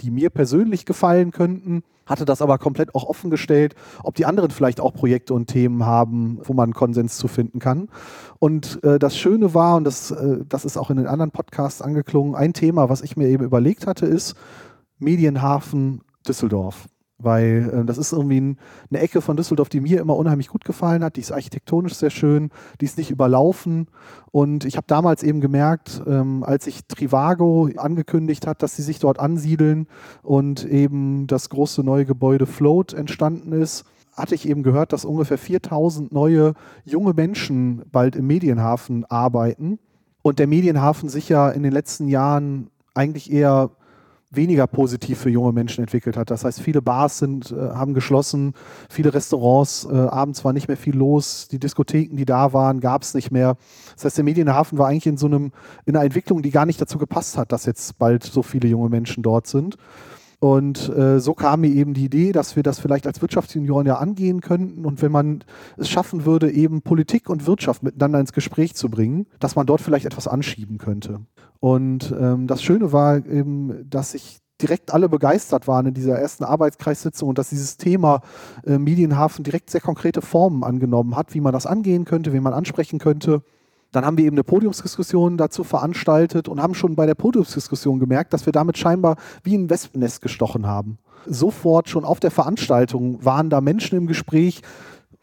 die 0.00 0.10
mir 0.10 0.30
persönlich 0.30 0.84
gefallen 0.84 1.30
könnten, 1.30 1.82
hatte 2.06 2.24
das 2.24 2.42
aber 2.42 2.58
komplett 2.58 2.94
auch 2.94 3.04
offengestellt, 3.04 3.74
ob 4.02 4.16
die 4.16 4.26
anderen 4.26 4.50
vielleicht 4.50 4.80
auch 4.80 4.92
Projekte 4.92 5.32
und 5.32 5.46
Themen 5.46 5.86
haben, 5.86 6.40
wo 6.42 6.52
man 6.52 6.74
Konsens 6.74 7.16
zu 7.16 7.28
finden 7.28 7.60
kann. 7.60 7.88
Und 8.40 8.82
äh, 8.82 8.98
das 8.98 9.16
Schöne 9.16 9.54
war, 9.54 9.76
und 9.76 9.84
das, 9.84 10.10
äh, 10.10 10.38
das 10.48 10.64
ist 10.64 10.76
auch 10.76 10.90
in 10.90 10.96
den 10.96 11.06
anderen 11.06 11.30
Podcasts 11.30 11.80
angeklungen, 11.80 12.34
ein 12.34 12.52
Thema, 12.52 12.88
was 12.88 13.02
ich 13.02 13.16
mir 13.16 13.28
eben 13.28 13.44
überlegt 13.44 13.86
hatte, 13.86 14.06
ist 14.06 14.34
Medienhafen 14.98 16.02
Düsseldorf 16.26 16.88
weil 17.22 17.70
äh, 17.72 17.84
das 17.84 17.98
ist 17.98 18.12
irgendwie 18.12 18.40
ein, 18.40 18.58
eine 18.90 19.00
Ecke 19.00 19.20
von 19.20 19.36
Düsseldorf, 19.36 19.68
die 19.68 19.80
mir 19.80 20.00
immer 20.00 20.16
unheimlich 20.16 20.48
gut 20.48 20.64
gefallen 20.64 21.04
hat. 21.04 21.16
Die 21.16 21.20
ist 21.20 21.32
architektonisch 21.32 21.94
sehr 21.94 22.10
schön, 22.10 22.50
die 22.80 22.84
ist 22.84 22.98
nicht 22.98 23.10
überlaufen. 23.10 23.88
Und 24.30 24.64
ich 24.64 24.76
habe 24.76 24.86
damals 24.86 25.22
eben 25.22 25.40
gemerkt, 25.40 26.02
ähm, 26.06 26.44
als 26.44 26.64
sich 26.64 26.84
Trivago 26.86 27.68
angekündigt 27.76 28.46
hat, 28.46 28.62
dass 28.62 28.76
sie 28.76 28.82
sich 28.82 28.98
dort 28.98 29.18
ansiedeln 29.18 29.86
und 30.22 30.64
eben 30.64 31.26
das 31.26 31.48
große 31.48 31.82
neue 31.82 32.04
Gebäude 32.04 32.46
Float 32.46 32.92
entstanden 32.92 33.52
ist, 33.52 33.84
hatte 34.12 34.34
ich 34.34 34.48
eben 34.48 34.62
gehört, 34.62 34.92
dass 34.92 35.04
ungefähr 35.04 35.38
4000 35.38 36.12
neue 36.12 36.54
junge 36.84 37.14
Menschen 37.14 37.82
bald 37.90 38.16
im 38.16 38.26
Medienhafen 38.26 39.04
arbeiten. 39.06 39.78
Und 40.22 40.38
der 40.38 40.46
Medienhafen 40.46 41.08
sich 41.08 41.28
ja 41.28 41.48
in 41.50 41.62
den 41.62 41.72
letzten 41.72 42.08
Jahren 42.08 42.70
eigentlich 42.94 43.32
eher 43.32 43.70
weniger 44.30 44.66
positiv 44.68 45.18
für 45.18 45.30
junge 45.30 45.52
Menschen 45.52 45.82
entwickelt 45.82 46.16
hat. 46.16 46.30
Das 46.30 46.44
heißt, 46.44 46.60
viele 46.60 46.80
Bars 46.80 47.18
sind, 47.18 47.50
äh, 47.50 47.56
haben 47.56 47.94
geschlossen, 47.94 48.54
viele 48.88 49.12
Restaurants, 49.12 49.88
äh, 49.90 49.96
abends 49.96 50.44
war 50.44 50.52
nicht 50.52 50.68
mehr 50.68 50.76
viel 50.76 50.96
los, 50.96 51.48
die 51.48 51.58
Diskotheken, 51.58 52.16
die 52.16 52.24
da 52.24 52.52
waren, 52.52 52.80
gab 52.80 53.02
es 53.02 53.14
nicht 53.14 53.32
mehr. 53.32 53.56
Das 53.96 54.04
heißt, 54.04 54.18
der 54.18 54.24
Medienhafen 54.24 54.78
war 54.78 54.88
eigentlich 54.88 55.08
in 55.08 55.16
so 55.16 55.26
einem, 55.26 55.50
in 55.84 55.96
einer 55.96 56.04
Entwicklung, 56.04 56.42
die 56.42 56.50
gar 56.50 56.64
nicht 56.64 56.80
dazu 56.80 56.98
gepasst 56.98 57.36
hat, 57.36 57.50
dass 57.50 57.66
jetzt 57.66 57.98
bald 57.98 58.22
so 58.22 58.42
viele 58.42 58.68
junge 58.68 58.88
Menschen 58.88 59.22
dort 59.22 59.48
sind. 59.48 59.76
Und 60.40 60.88
äh, 60.88 61.20
so 61.20 61.34
kam 61.34 61.60
mir 61.60 61.68
eben 61.68 61.92
die 61.92 62.06
Idee, 62.06 62.32
dass 62.32 62.56
wir 62.56 62.62
das 62.62 62.80
vielleicht 62.80 63.06
als 63.06 63.20
Wirtschaftsjunioren 63.20 63.86
ja 63.86 63.96
angehen 63.96 64.40
könnten 64.40 64.86
und 64.86 65.02
wenn 65.02 65.12
man 65.12 65.44
es 65.76 65.90
schaffen 65.90 66.24
würde, 66.24 66.50
eben 66.50 66.80
Politik 66.80 67.28
und 67.28 67.46
Wirtschaft 67.46 67.82
miteinander 67.82 68.20
ins 68.20 68.32
Gespräch 68.32 68.74
zu 68.74 68.88
bringen, 68.88 69.26
dass 69.38 69.54
man 69.54 69.66
dort 69.66 69.82
vielleicht 69.82 70.06
etwas 70.06 70.26
anschieben 70.26 70.78
könnte. 70.78 71.20
Und 71.60 72.14
ähm, 72.18 72.46
das 72.46 72.62
Schöne 72.62 72.90
war 72.90 73.18
eben, 73.26 73.88
dass 73.88 74.12
sich 74.12 74.38
direkt 74.62 74.94
alle 74.94 75.10
begeistert 75.10 75.68
waren 75.68 75.86
in 75.86 75.94
dieser 75.94 76.18
ersten 76.18 76.44
Arbeitskreissitzung 76.44 77.28
und 77.28 77.38
dass 77.38 77.50
dieses 77.50 77.76
Thema 77.76 78.22
äh, 78.64 78.78
Medienhafen 78.78 79.44
direkt 79.44 79.68
sehr 79.68 79.82
konkrete 79.82 80.22
Formen 80.22 80.64
angenommen 80.64 81.16
hat, 81.16 81.34
wie 81.34 81.40
man 81.40 81.52
das 81.52 81.66
angehen 81.66 82.06
könnte, 82.06 82.32
wie 82.32 82.40
man 82.40 82.54
ansprechen 82.54 82.98
könnte. 82.98 83.42
Dann 83.92 84.04
haben 84.04 84.16
wir 84.16 84.24
eben 84.24 84.36
eine 84.36 84.44
Podiumsdiskussion 84.44 85.36
dazu 85.36 85.64
veranstaltet 85.64 86.48
und 86.48 86.62
haben 86.62 86.74
schon 86.74 86.94
bei 86.94 87.06
der 87.06 87.14
Podiumsdiskussion 87.14 87.98
gemerkt, 87.98 88.32
dass 88.32 88.46
wir 88.46 88.52
damit 88.52 88.78
scheinbar 88.78 89.16
wie 89.42 89.56
ein 89.56 89.68
Wespennest 89.68 90.22
gestochen 90.22 90.66
haben. 90.66 90.98
Sofort 91.26 91.88
schon 91.88 92.04
auf 92.04 92.20
der 92.20 92.30
Veranstaltung 92.30 93.24
waren 93.24 93.50
da 93.50 93.60
Menschen 93.60 93.98
im 93.98 94.06
Gespräch, 94.06 94.62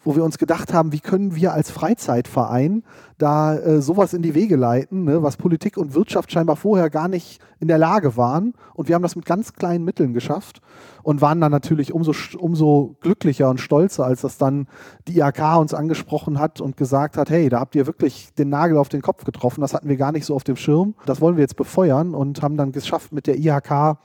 wo 0.03 0.15
wir 0.15 0.24
uns 0.24 0.38
gedacht 0.38 0.74
haben, 0.74 0.91
wie 0.91 1.00
können 1.00 1.36
wir 1.36 1.53
als 1.53 1.71
Freizeitverein 1.71 2.83
da 3.17 3.55
äh, 3.57 3.81
sowas 3.81 4.13
in 4.13 4.21
die 4.21 4.36
Wege 4.36 4.55
leiten, 4.55 5.05
ne, 5.05 5.24
was 5.24 5.38
Politik 5.38 5.77
und 5.77 5.95
Wirtschaft 5.95 6.31
scheinbar 6.31 6.55
vorher 6.55 6.89
gar 6.89 7.07
nicht 7.07 7.39
in 7.59 7.67
der 7.67 7.77
Lage 7.77 8.15
waren. 8.15 8.53
Und 8.75 8.88
wir 8.88 8.95
haben 8.95 9.01
das 9.01 9.15
mit 9.15 9.25
ganz 9.25 9.53
kleinen 9.53 9.83
Mitteln 9.83 10.13
geschafft 10.13 10.62
und 11.01 11.21
waren 11.21 11.41
dann 11.41 11.51
natürlich 11.51 11.93
umso, 11.93 12.13
umso 12.38 12.95
glücklicher 13.01 13.50
und 13.50 13.59
stolzer, 13.59 14.05
als 14.05 14.21
das 14.21 14.38
dann 14.38 14.67
die 15.07 15.19
IHK 15.19 15.57
uns 15.57 15.74
angesprochen 15.74 16.38
hat 16.38 16.62
und 16.62 16.77
gesagt 16.77 17.17
hat, 17.17 17.29
hey, 17.29 17.50
da 17.50 17.59
habt 17.59 17.75
ihr 17.75 17.88
wirklich 17.88 18.33
den 18.36 18.50
Nagel 18.50 18.77
auf 18.77 18.89
den 18.89 19.01
Kopf 19.01 19.24
getroffen. 19.24 19.62
Das 19.62 19.74
hatten 19.74 19.89
wir 19.89 19.97
gar 19.97 20.12
nicht 20.12 20.25
so 20.25 20.36
auf 20.36 20.43
dem 20.43 20.55
Schirm. 20.55 20.95
Das 21.05 21.21
wollen 21.21 21.38
wir 21.38 21.41
jetzt 21.41 21.55
befeuern 21.55 22.13
und 22.13 22.41
haben 22.41 22.57
dann 22.57 22.71
geschafft, 22.71 23.13
mit 23.13 23.25
der 23.25 23.38
IHK 23.38 23.97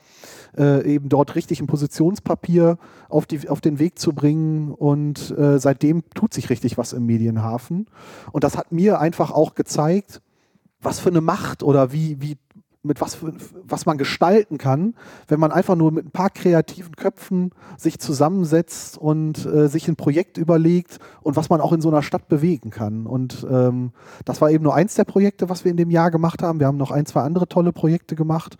äh, 0.56 0.86
eben 0.86 1.08
dort 1.08 1.34
richtig 1.34 1.60
ein 1.60 1.66
Positionspapier 1.66 2.78
auf, 3.08 3.26
die, 3.26 3.48
auf 3.48 3.60
den 3.60 3.78
Weg 3.78 3.98
zu 3.98 4.12
bringen. 4.12 4.72
Und 4.72 5.36
äh, 5.36 5.58
seitdem 5.58 6.04
tut 6.14 6.32
sich 6.32 6.50
richtig 6.50 6.78
was 6.78 6.92
im 6.92 7.04
Medienhafen. 7.04 7.86
Und 8.30 8.44
das 8.44 8.56
hat 8.56 8.72
mir 8.72 9.00
einfach 9.02 9.32
auch 9.32 9.54
gezeigt, 9.54 10.22
was 10.80 11.00
für 11.00 11.10
eine 11.10 11.20
Macht 11.20 11.62
oder 11.62 11.92
wie, 11.92 12.20
wie 12.20 12.36
mit 12.84 13.00
was, 13.00 13.14
für, 13.14 13.32
was 13.64 13.86
man 13.86 13.96
gestalten 13.96 14.58
kann, 14.58 14.94
wenn 15.28 15.38
man 15.38 15.52
einfach 15.52 15.76
nur 15.76 15.92
mit 15.92 16.06
ein 16.06 16.10
paar 16.10 16.30
kreativen 16.30 16.96
Köpfen 16.96 17.50
sich 17.76 18.00
zusammensetzt 18.00 18.98
und 18.98 19.46
äh, 19.46 19.68
sich 19.68 19.86
ein 19.86 19.96
Projekt 19.96 20.36
überlegt 20.36 20.98
und 21.22 21.36
was 21.36 21.48
man 21.48 21.60
auch 21.60 21.72
in 21.72 21.80
so 21.80 21.88
einer 21.88 22.02
Stadt 22.02 22.28
bewegen 22.28 22.70
kann. 22.70 23.06
Und 23.06 23.46
ähm, 23.48 23.92
das 24.24 24.40
war 24.40 24.50
eben 24.50 24.64
nur 24.64 24.74
eins 24.74 24.94
der 24.94 25.04
Projekte, 25.04 25.48
was 25.48 25.64
wir 25.64 25.70
in 25.70 25.76
dem 25.76 25.90
Jahr 25.90 26.10
gemacht 26.10 26.42
haben. 26.42 26.58
Wir 26.58 26.66
haben 26.66 26.76
noch 26.76 26.90
ein, 26.90 27.06
zwei 27.06 27.22
andere 27.22 27.46
tolle 27.46 27.72
Projekte 27.72 28.16
gemacht. 28.16 28.56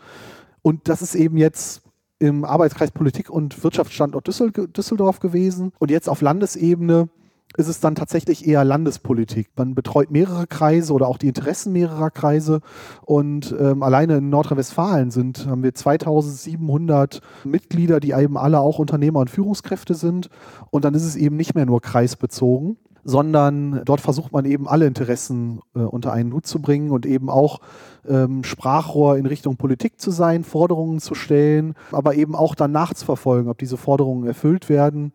Und 0.63 0.89
das 0.89 1.03
ist 1.03 1.17
eben 1.17 1.37
jetzt 1.37 1.83
im 2.21 2.45
Arbeitskreis 2.45 2.93
Politik 2.93 3.29
und 3.29 3.65
Wirtschaftsstandort 3.65 4.29
Düsseldorf 4.29 5.19
gewesen. 5.19 5.73
Und 5.81 5.91
jetzt 5.91 6.09
auf 6.09 6.21
Landesebene 6.21 7.09
ist 7.57 7.69
es 7.69 7.81
dann 7.81 7.95
tatsächlich 7.95 8.47
eher 8.47 8.65
Landespolitik. 8.65 9.51
Man 9.57 9.75
betreut 9.75 10.11
mehrere 10.11 10.47
Kreise 10.47 10.93
oder 10.93 11.09
auch 11.09 11.19
die 11.19 11.29
Interessen 11.29 11.73
mehrerer 11.73 12.11
Kreise. 12.11 12.61
Und 13.03 13.55
ähm, 13.59 13.83
alleine 13.83 14.19
in 14.19 14.31
Nordrhein-Westfalen 14.31 15.11
sind, 15.11 15.47
haben 15.47 15.63
wir 15.63 15.75
2700 15.75 17.21
Mitglieder, 17.45 18.01
die 18.01 18.13
eben 18.13 18.37
alle 18.37 18.61
auch 18.61 18.79
Unternehmer 18.79 19.21
und 19.21 19.31
Führungskräfte 19.31 19.95
sind. 19.95 20.29
Und 20.71 20.85
dann 20.85 20.95
ist 20.95 21.05
es 21.05 21.17
eben 21.17 21.37
nicht 21.37 21.55
mehr 21.55 21.67
nur 21.67 21.81
kreisbezogen 21.81 22.77
sondern 23.05 23.83
dort 23.85 24.01
versucht 24.01 24.33
man 24.33 24.45
eben 24.45 24.69
alle 24.69 24.87
Interessen 24.87 25.61
äh, 25.75 25.81
unter 25.81 26.13
einen 26.13 26.33
Hut 26.33 26.47
zu 26.47 26.61
bringen 26.61 26.91
und 26.91 27.07
eben 27.07 27.29
auch 27.29 27.61
ähm, 28.09 28.45
Sprachrohr 28.45 29.17
in 29.17 29.27
Richtung 29.27 29.57
Politik 29.57 30.01
zu 30.01 30.11
sein, 30.11 30.45
Forderungen 30.45 31.01
zu 31.01 31.15
stellen, 31.15 31.75
aber 31.93 32.15
eben 32.15 32.35
auch 32.35 32.55
dann 32.55 32.73
nachzuverfolgen, 32.73 33.51
ob 33.51 33.59
diese 33.59 33.77
Forderungen 33.77 34.27
erfüllt 34.27 34.69
werden. 34.69 35.13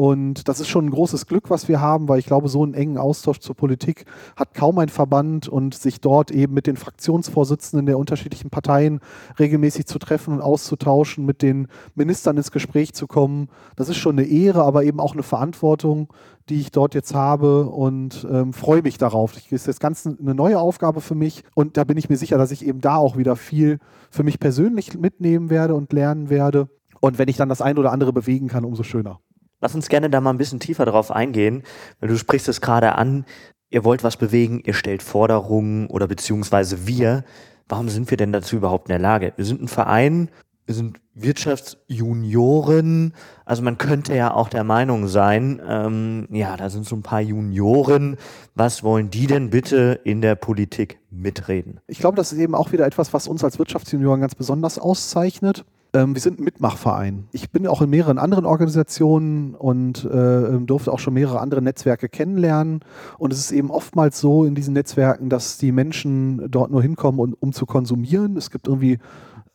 Und 0.00 0.48
das 0.48 0.60
ist 0.60 0.68
schon 0.68 0.86
ein 0.86 0.90
großes 0.90 1.26
Glück, 1.26 1.50
was 1.50 1.68
wir 1.68 1.78
haben, 1.78 2.08
weil 2.08 2.18
ich 2.18 2.24
glaube, 2.24 2.48
so 2.48 2.62
einen 2.62 2.72
engen 2.72 2.96
Austausch 2.96 3.40
zur 3.40 3.54
Politik 3.54 4.06
hat 4.34 4.54
kaum 4.54 4.78
ein 4.78 4.88
Verband 4.88 5.46
und 5.46 5.74
sich 5.74 6.00
dort 6.00 6.30
eben 6.30 6.54
mit 6.54 6.66
den 6.66 6.78
Fraktionsvorsitzenden 6.78 7.84
der 7.84 7.98
unterschiedlichen 7.98 8.48
Parteien 8.48 9.00
regelmäßig 9.38 9.84
zu 9.84 9.98
treffen 9.98 10.32
und 10.32 10.40
auszutauschen, 10.40 11.26
mit 11.26 11.42
den 11.42 11.68
Ministern 11.94 12.38
ins 12.38 12.50
Gespräch 12.50 12.94
zu 12.94 13.06
kommen. 13.06 13.50
Das 13.76 13.90
ist 13.90 13.98
schon 13.98 14.18
eine 14.18 14.26
Ehre, 14.26 14.62
aber 14.62 14.84
eben 14.84 15.00
auch 15.00 15.12
eine 15.12 15.22
Verantwortung, 15.22 16.08
die 16.48 16.60
ich 16.60 16.72
dort 16.72 16.94
jetzt 16.94 17.14
habe 17.14 17.66
und 17.66 18.26
ähm, 18.30 18.52
freue 18.52 18.82
mich 18.82 18.98
darauf. 18.98 19.32
Das 19.32 19.44
ist 19.50 19.66
jetzt 19.66 19.80
ganz 19.80 20.06
eine 20.06 20.34
neue 20.34 20.58
Aufgabe 20.58 21.00
für 21.00 21.14
mich 21.14 21.44
und 21.54 21.76
da 21.76 21.84
bin 21.84 21.96
ich 21.96 22.08
mir 22.08 22.16
sicher, 22.30 22.38
dass 22.38 22.52
ich 22.52 22.64
eben 22.64 22.80
da 22.80 22.96
auch 22.96 23.16
wieder 23.16 23.34
viel 23.34 23.78
für 24.10 24.22
mich 24.22 24.38
persönlich 24.38 24.96
mitnehmen 24.96 25.50
werde 25.50 25.74
und 25.74 25.92
lernen 25.92 26.30
werde. 26.30 26.68
Und 27.00 27.18
wenn 27.18 27.28
ich 27.28 27.36
dann 27.36 27.48
das 27.48 27.60
ein 27.60 27.76
oder 27.76 27.90
andere 27.90 28.12
bewegen 28.12 28.46
kann, 28.46 28.64
umso 28.64 28.84
schöner. 28.84 29.20
Lass 29.60 29.74
uns 29.74 29.88
gerne 29.88 30.08
da 30.08 30.20
mal 30.20 30.30
ein 30.30 30.38
bisschen 30.38 30.60
tiefer 30.60 30.84
drauf 30.84 31.10
eingehen, 31.10 31.64
weil 31.98 32.08
du 32.08 32.16
sprichst 32.16 32.48
es 32.48 32.60
gerade 32.60 32.94
an. 32.94 33.24
Ihr 33.68 33.84
wollt 33.84 34.04
was 34.04 34.16
bewegen, 34.16 34.62
ihr 34.64 34.74
stellt 34.74 35.02
Forderungen 35.02 35.88
oder 35.88 36.06
beziehungsweise 36.06 36.86
wir. 36.86 37.24
Warum 37.68 37.88
sind 37.88 38.10
wir 38.10 38.16
denn 38.16 38.32
dazu 38.32 38.56
überhaupt 38.56 38.88
in 38.88 38.92
der 38.92 39.00
Lage? 39.00 39.32
Wir 39.36 39.44
sind 39.44 39.60
ein 39.60 39.68
Verein, 39.68 40.28
wir 40.70 40.74
sind 40.76 41.00
Wirtschaftsjunioren. 41.16 43.12
Also 43.44 43.60
man 43.64 43.76
könnte 43.76 44.14
ja 44.14 44.32
auch 44.32 44.48
der 44.48 44.62
Meinung 44.62 45.08
sein, 45.08 45.60
ähm, 45.68 46.28
ja, 46.30 46.56
da 46.56 46.70
sind 46.70 46.86
so 46.86 46.94
ein 46.94 47.02
paar 47.02 47.20
Junioren. 47.20 48.16
Was 48.54 48.84
wollen 48.84 49.10
die 49.10 49.26
denn 49.26 49.50
bitte 49.50 49.98
in 50.04 50.20
der 50.20 50.36
Politik 50.36 51.00
mitreden? 51.10 51.80
Ich 51.88 51.98
glaube, 51.98 52.16
das 52.16 52.32
ist 52.32 52.38
eben 52.38 52.54
auch 52.54 52.70
wieder 52.70 52.86
etwas, 52.86 53.12
was 53.12 53.26
uns 53.26 53.42
als 53.42 53.58
Wirtschaftsjunioren 53.58 54.20
ganz 54.20 54.36
besonders 54.36 54.78
auszeichnet. 54.78 55.64
Ähm, 55.92 56.14
wir 56.14 56.20
sind 56.20 56.38
ein 56.38 56.44
Mitmachverein. 56.44 57.26
Ich 57.32 57.50
bin 57.50 57.66
auch 57.66 57.82
in 57.82 57.90
mehreren 57.90 58.18
anderen 58.18 58.46
Organisationen 58.46 59.56
und 59.56 60.04
äh, 60.04 60.56
durfte 60.60 60.92
auch 60.92 61.00
schon 61.00 61.14
mehrere 61.14 61.40
andere 61.40 61.62
Netzwerke 61.62 62.08
kennenlernen. 62.08 62.84
Und 63.18 63.32
es 63.32 63.40
ist 63.40 63.50
eben 63.50 63.72
oftmals 63.72 64.20
so 64.20 64.44
in 64.44 64.54
diesen 64.54 64.74
Netzwerken, 64.74 65.30
dass 65.30 65.58
die 65.58 65.72
Menschen 65.72 66.48
dort 66.48 66.70
nur 66.70 66.80
hinkommen, 66.80 67.18
um, 67.18 67.36
um 67.40 67.52
zu 67.52 67.66
konsumieren. 67.66 68.36
Es 68.36 68.52
gibt 68.52 68.68
irgendwie 68.68 69.00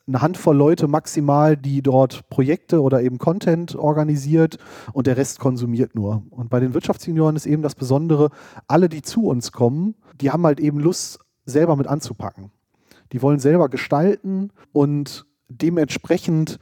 eine 0.07 0.21
Handvoll 0.21 0.55
Leute 0.55 0.87
maximal, 0.87 1.57
die 1.57 1.81
dort 1.81 2.29
Projekte 2.29 2.81
oder 2.81 3.01
eben 3.01 3.17
Content 3.17 3.75
organisiert 3.75 4.57
und 4.93 5.07
der 5.07 5.17
Rest 5.17 5.39
konsumiert 5.39 5.95
nur. 5.95 6.23
Und 6.29 6.49
bei 6.49 6.59
den 6.59 6.73
Wirtschaftsjunioren 6.73 7.35
ist 7.35 7.47
eben 7.47 7.63
das 7.63 7.75
Besondere, 7.75 8.29
alle, 8.67 8.87
die 8.87 9.01
zu 9.01 9.27
uns 9.27 9.51
kommen, 9.51 9.95
die 10.21 10.31
haben 10.31 10.45
halt 10.45 10.59
eben 10.59 10.79
Lust, 10.79 11.19
selber 11.45 11.75
mit 11.75 11.87
anzupacken. 11.87 12.51
Die 13.11 13.21
wollen 13.21 13.39
selber 13.39 13.69
gestalten 13.69 14.51
und 14.71 15.25
dementsprechend 15.47 16.59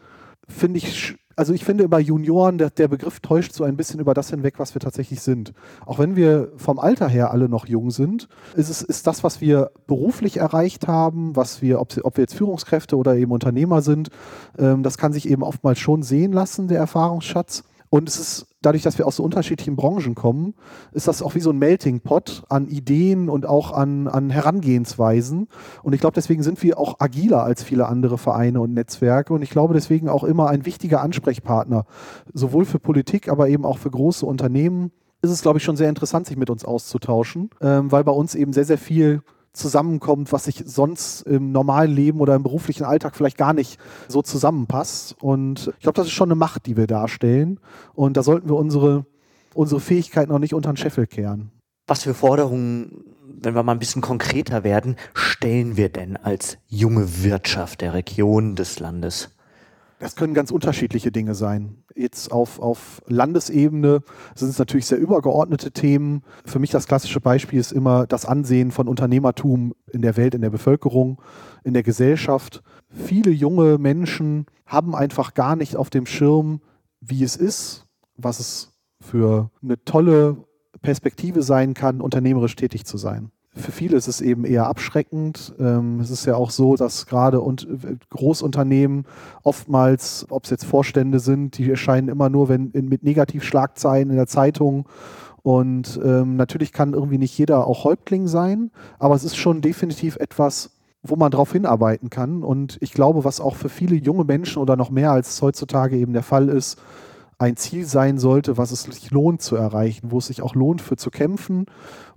finde 0.48 0.80
ich 0.80 1.16
also 1.36 1.54
ich 1.54 1.66
finde 1.66 1.88
bei 1.90 2.00
Junioren, 2.00 2.58
der, 2.58 2.70
der, 2.70 2.88
Begriff 2.88 3.20
täuscht 3.20 3.54
so 3.54 3.64
ein 3.64 3.76
bisschen 3.76 4.00
über 4.00 4.14
das 4.14 4.30
hinweg, 4.30 4.56
was 4.58 4.76
wir 4.76 4.82
tatsächlich 4.82 5.22
sind. 5.22 5.54
Auch 5.86 6.00
wenn 6.00 6.16
wir 6.16 6.52
vom 6.58 6.80
Alter 6.80 7.08
her 7.08 7.32
alle 7.32 7.50
noch 7.50 7.68
jung 7.68 7.92
sind, 7.92 8.28
ist 8.56 8.70
es 8.70 8.82
ist 8.82 9.08
das, 9.08 9.24
was 9.24 9.42
wir 9.42 9.72
beruflich 9.88 10.38
erreicht 10.38 10.88
haben, 10.88 11.36
was 11.36 11.62
wir, 11.62 11.80
ob, 11.82 11.94
ob 12.04 12.18
wir 12.18 12.24
jetzt 12.24 12.36
Führungskräfte 12.36 12.98
oder 12.98 13.16
eben 13.16 13.32
Unternehmer 13.32 13.82
sind, 13.82 14.10
ähm, 14.58 14.84
das 14.84 14.98
kann 14.98 15.14
sich 15.14 15.30
eben 15.30 15.44
oftmals 15.44 15.80
schon 15.80 16.04
sehen 16.04 16.34
lassen, 16.34 16.68
der 16.68 16.80
Erfahrungsschatz. 16.80 17.64
Und 17.90 18.10
es 18.10 18.20
ist 18.20 18.48
dadurch, 18.66 18.84
dass 18.84 18.98
wir 18.98 19.06
aus 19.08 19.18
so 19.18 19.24
unterschiedlichen 19.24 19.76
Branchen 19.76 20.16
kommen, 20.16 20.56
ist 20.92 21.08
das 21.08 21.22
auch 21.22 21.36
wie 21.36 21.40
so 21.40 21.52
ein 21.52 21.58
Melting 21.58 22.00
Pot 22.00 22.44
an 22.50 22.68
Ideen 22.68 23.30
und 23.30 23.46
auch 23.46 23.72
an, 23.72 24.08
an 24.08 24.30
Herangehensweisen. 24.30 25.48
Und 25.84 25.94
ich 25.94 26.02
glaube, 26.02 26.16
deswegen 26.16 26.44
sind 26.44 26.62
wir 26.64 26.80
auch 26.80 27.00
agiler 27.00 27.44
als 27.44 27.64
viele 27.64 27.88
andere 27.88 28.18
Vereine 28.18 28.62
und 28.62 28.74
Netzwerke. 28.74 29.34
Und 29.34 29.42
ich 29.42 29.50
glaube, 29.50 29.74
deswegen 29.74 30.10
auch 30.10 30.24
immer 30.24 30.50
ein 30.50 30.66
wichtiger 30.66 31.02
Ansprechpartner, 31.02 31.86
sowohl 32.34 32.66
für 32.66 32.80
Politik, 32.80 33.30
aber 33.30 33.50
eben 33.50 33.66
auch 33.66 33.78
für 33.78 33.92
große 33.92 34.26
Unternehmen. 34.26 34.92
Ist 35.22 35.32
es, 35.32 35.42
glaube 35.42 35.58
ich, 35.58 35.64
schon 35.64 35.78
sehr 35.78 35.90
interessant, 35.90 36.28
sich 36.28 36.36
mit 36.36 36.50
uns 36.50 36.66
auszutauschen, 36.66 37.50
ähm, 37.62 37.92
weil 37.92 38.04
bei 38.04 38.12
uns 38.12 38.36
eben 38.36 38.52
sehr, 38.52 38.66
sehr 38.66 38.78
viel 38.78 39.22
zusammenkommt, 39.54 40.32
was 40.32 40.46
sich 40.46 40.64
sonst 40.66 41.22
im 41.22 41.52
normalen 41.52 41.92
Leben 41.92 42.20
oder 42.20 42.36
im 42.36 42.44
beruflichen 42.44 42.84
Alltag 42.84 43.16
vielleicht 43.16 43.38
gar 43.38 43.54
nicht 43.54 43.80
so 44.08 44.22
zusammenpasst. 44.22 45.16
Und 45.22 45.72
ich 45.78 45.84
glaube, 45.84 45.96
das 45.96 46.08
ist 46.08 46.14
schon 46.14 46.30
eine 46.30 46.36
Macht, 46.36 46.66
die 46.66 46.76
wir 46.76 46.88
darstellen. 46.88 47.60
Und 47.94 48.18
da 48.18 48.24
sollten 48.24 48.50
wir 48.50 48.56
unsere, 48.56 49.06
unsere 49.54 49.80
Fähigkeiten 49.80 50.32
noch 50.32 50.40
nicht 50.40 50.54
unter 50.54 50.72
den 50.72 50.78
Scheffel 50.78 51.08
kehren. 51.08 51.52
Was 51.88 52.04
für 52.04 52.14
Forderungen, 52.14 53.04
wenn 53.42 53.56
wir 53.56 53.64
mal 53.64 53.74
ein 53.74 53.80
bisschen 53.80 54.02
konkreter 54.02 54.64
werden, 54.64 54.96
stellen 55.14 55.78
wir 55.78 55.90
denn 55.90 56.18
als 56.18 56.58
junge 56.68 57.24
Wirtschaft 57.24 57.82
der 57.82 57.94
Region 57.94 58.56
des 58.56 58.80
Landes? 58.80 59.30
Das 60.04 60.18
können 60.18 60.34
ganz 60.34 60.52
unterschiedliche 60.52 61.14
Dinge 61.14 61.34
sein. 61.34 61.78
Jetzt 61.96 62.30
auf, 62.34 62.60
auf 62.60 63.02
Landesebene 63.08 64.02
sind 64.36 64.50
es 64.50 64.60
natürlich 64.60 64.86
sehr 64.86 64.98
übergeordnete 64.98 65.72
Themen. 65.72 66.24
Für 66.44 66.60
mich 66.60 66.72
das 66.72 66.88
klassische 66.88 67.22
Beispiel 67.22 67.58
ist 67.58 67.72
immer 67.72 68.06
das 68.06 68.26
Ansehen 68.26 68.72
von 68.72 68.90
Unternehmertum 68.90 69.74
in 69.94 70.02
der 70.02 70.18
Welt, 70.18 70.36
in 70.36 70.42
der 70.42 70.50
Bevölkerung, 70.50 71.22
in 71.64 71.74
der 71.74 71.84
Gesellschaft. 71.84 72.64
Viele 72.90 73.32
junge 73.32 73.78
Menschen 73.78 74.48
haben 74.66 74.94
einfach 74.94 75.36
gar 75.36 75.56
nicht 75.56 75.78
auf 75.78 75.90
dem 75.90 76.06
Schirm, 76.06 76.60
wie 77.00 77.24
es 77.24 77.38
ist, 77.38 77.88
was 78.18 78.42
es 78.42 78.74
für 79.00 79.52
eine 79.62 79.86
tolle 79.86 80.36
Perspektive 80.82 81.44
sein 81.44 81.74
kann, 81.74 82.02
unternehmerisch 82.02 82.58
tätig 82.58 82.86
zu 82.86 82.98
sein 82.98 83.32
für 83.56 83.72
viele 83.72 83.98
ist 83.98 84.08
es 84.08 84.22
eben 84.22 84.46
eher 84.46 84.68
abschreckend. 84.68 85.54
Ähm, 85.60 86.00
es 86.00 86.10
ist 86.10 86.26
ja 86.26 86.36
auch 86.36 86.50
so, 86.50 86.76
dass 86.76 87.06
gerade 87.06 87.38
äh, 87.38 87.96
Großunternehmen 88.10 89.06
oftmals, 89.44 90.26
ob 90.30 90.46
es 90.46 90.50
jetzt 90.50 90.66
Vorstände 90.66 91.20
sind, 91.20 91.58
die 91.58 91.70
erscheinen 91.70 92.08
immer 92.08 92.30
nur 92.30 92.50
wenn, 92.50 92.72
mit 92.74 93.04
Negativschlagzeilen 93.04 94.10
in 94.10 94.16
der 94.16 94.28
Zeitung. 94.28 94.88
Und 95.44 96.00
ähm, 96.04 96.36
natürlich 96.36 96.72
kann 96.72 96.94
irgendwie 96.94 97.18
nicht 97.18 97.38
jeder 97.38 97.68
auch 97.68 97.84
Häuptling 97.84 98.28
sein, 98.28 98.72
aber 98.98 99.14
es 99.14 99.24
ist 99.24 99.36
schon 99.36 99.62
definitiv 99.62 100.16
etwas, 100.16 100.72
wo 101.04 101.18
man 101.18 101.32
darauf 101.32 101.52
hinarbeiten 101.52 102.10
kann. 102.10 102.44
Und 102.44 102.78
ich 102.82 102.94
glaube, 102.94 103.26
was 103.26 103.42
auch 103.42 103.56
für 103.56 103.70
viele 103.70 103.96
junge 103.96 104.24
Menschen 104.24 104.62
oder 104.62 104.78
noch 104.78 104.90
mehr 104.90 105.12
als 105.12 105.42
heutzutage 105.42 105.98
eben 105.98 106.14
der 106.14 106.24
Fall 106.24 106.48
ist, 106.48 106.80
ein 107.44 107.58
Ziel 107.58 107.86
sein 107.86 108.18
sollte, 108.18 108.58
was 108.58 108.72
es 108.72 108.84
sich 108.84 109.12
lohnt 109.12 109.42
zu 109.42 109.56
erreichen, 109.56 110.12
wo 110.12 110.20
es 110.20 110.28
sich 110.28 110.42
auch 110.42 110.56
lohnt 110.56 110.82
für 110.82 110.96
zu 110.96 111.12
kämpfen 111.12 111.66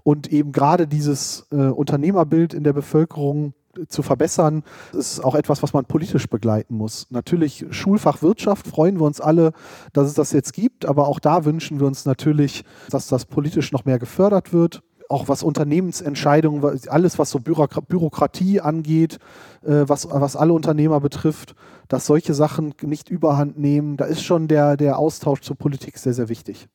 und 0.02 0.32
eben 0.32 0.52
gerade 0.52 0.86
dieses 0.86 1.46
äh, 1.50 1.56
Unternehmerbild 1.56 2.54
in 2.54 2.62
der 2.62 2.72
Bevölkerung 2.72 3.54
zu 3.88 4.02
verbessern, 4.02 4.62
ist 4.92 5.22
auch 5.22 5.34
etwas, 5.34 5.62
was 5.62 5.72
man 5.72 5.84
politisch 5.84 6.28
begleiten 6.28 6.76
muss. 6.76 7.08
Natürlich 7.10 7.66
Schulfach 7.70 8.22
Wirtschaft 8.22 8.66
freuen 8.66 8.98
wir 8.98 9.04
uns 9.04 9.20
alle, 9.20 9.52
dass 9.92 10.08
es 10.08 10.14
das 10.14 10.32
jetzt 10.32 10.52
gibt, 10.52 10.86
aber 10.86 11.08
auch 11.08 11.20
da 11.20 11.44
wünschen 11.44 11.80
wir 11.80 11.86
uns 11.86 12.06
natürlich, 12.06 12.64
dass 12.90 13.08
das 13.08 13.26
politisch 13.26 13.72
noch 13.72 13.84
mehr 13.84 13.98
gefördert 13.98 14.52
wird 14.52 14.82
auch 15.08 15.28
was 15.28 15.42
Unternehmensentscheidungen, 15.42 16.80
alles 16.88 17.18
was 17.18 17.30
so 17.30 17.40
Bürokratie 17.40 18.60
angeht, 18.60 19.18
äh, 19.64 19.84
was, 19.86 20.08
was 20.10 20.36
alle 20.36 20.52
Unternehmer 20.52 21.00
betrifft, 21.00 21.54
dass 21.88 22.06
solche 22.06 22.34
Sachen 22.34 22.74
nicht 22.82 23.08
überhand 23.08 23.58
nehmen. 23.58 23.96
Da 23.96 24.04
ist 24.04 24.22
schon 24.22 24.48
der, 24.48 24.76
der 24.76 24.98
Austausch 24.98 25.40
zur 25.40 25.56
Politik 25.56 25.98
sehr, 25.98 26.14
sehr 26.14 26.28
wichtig. 26.28 26.68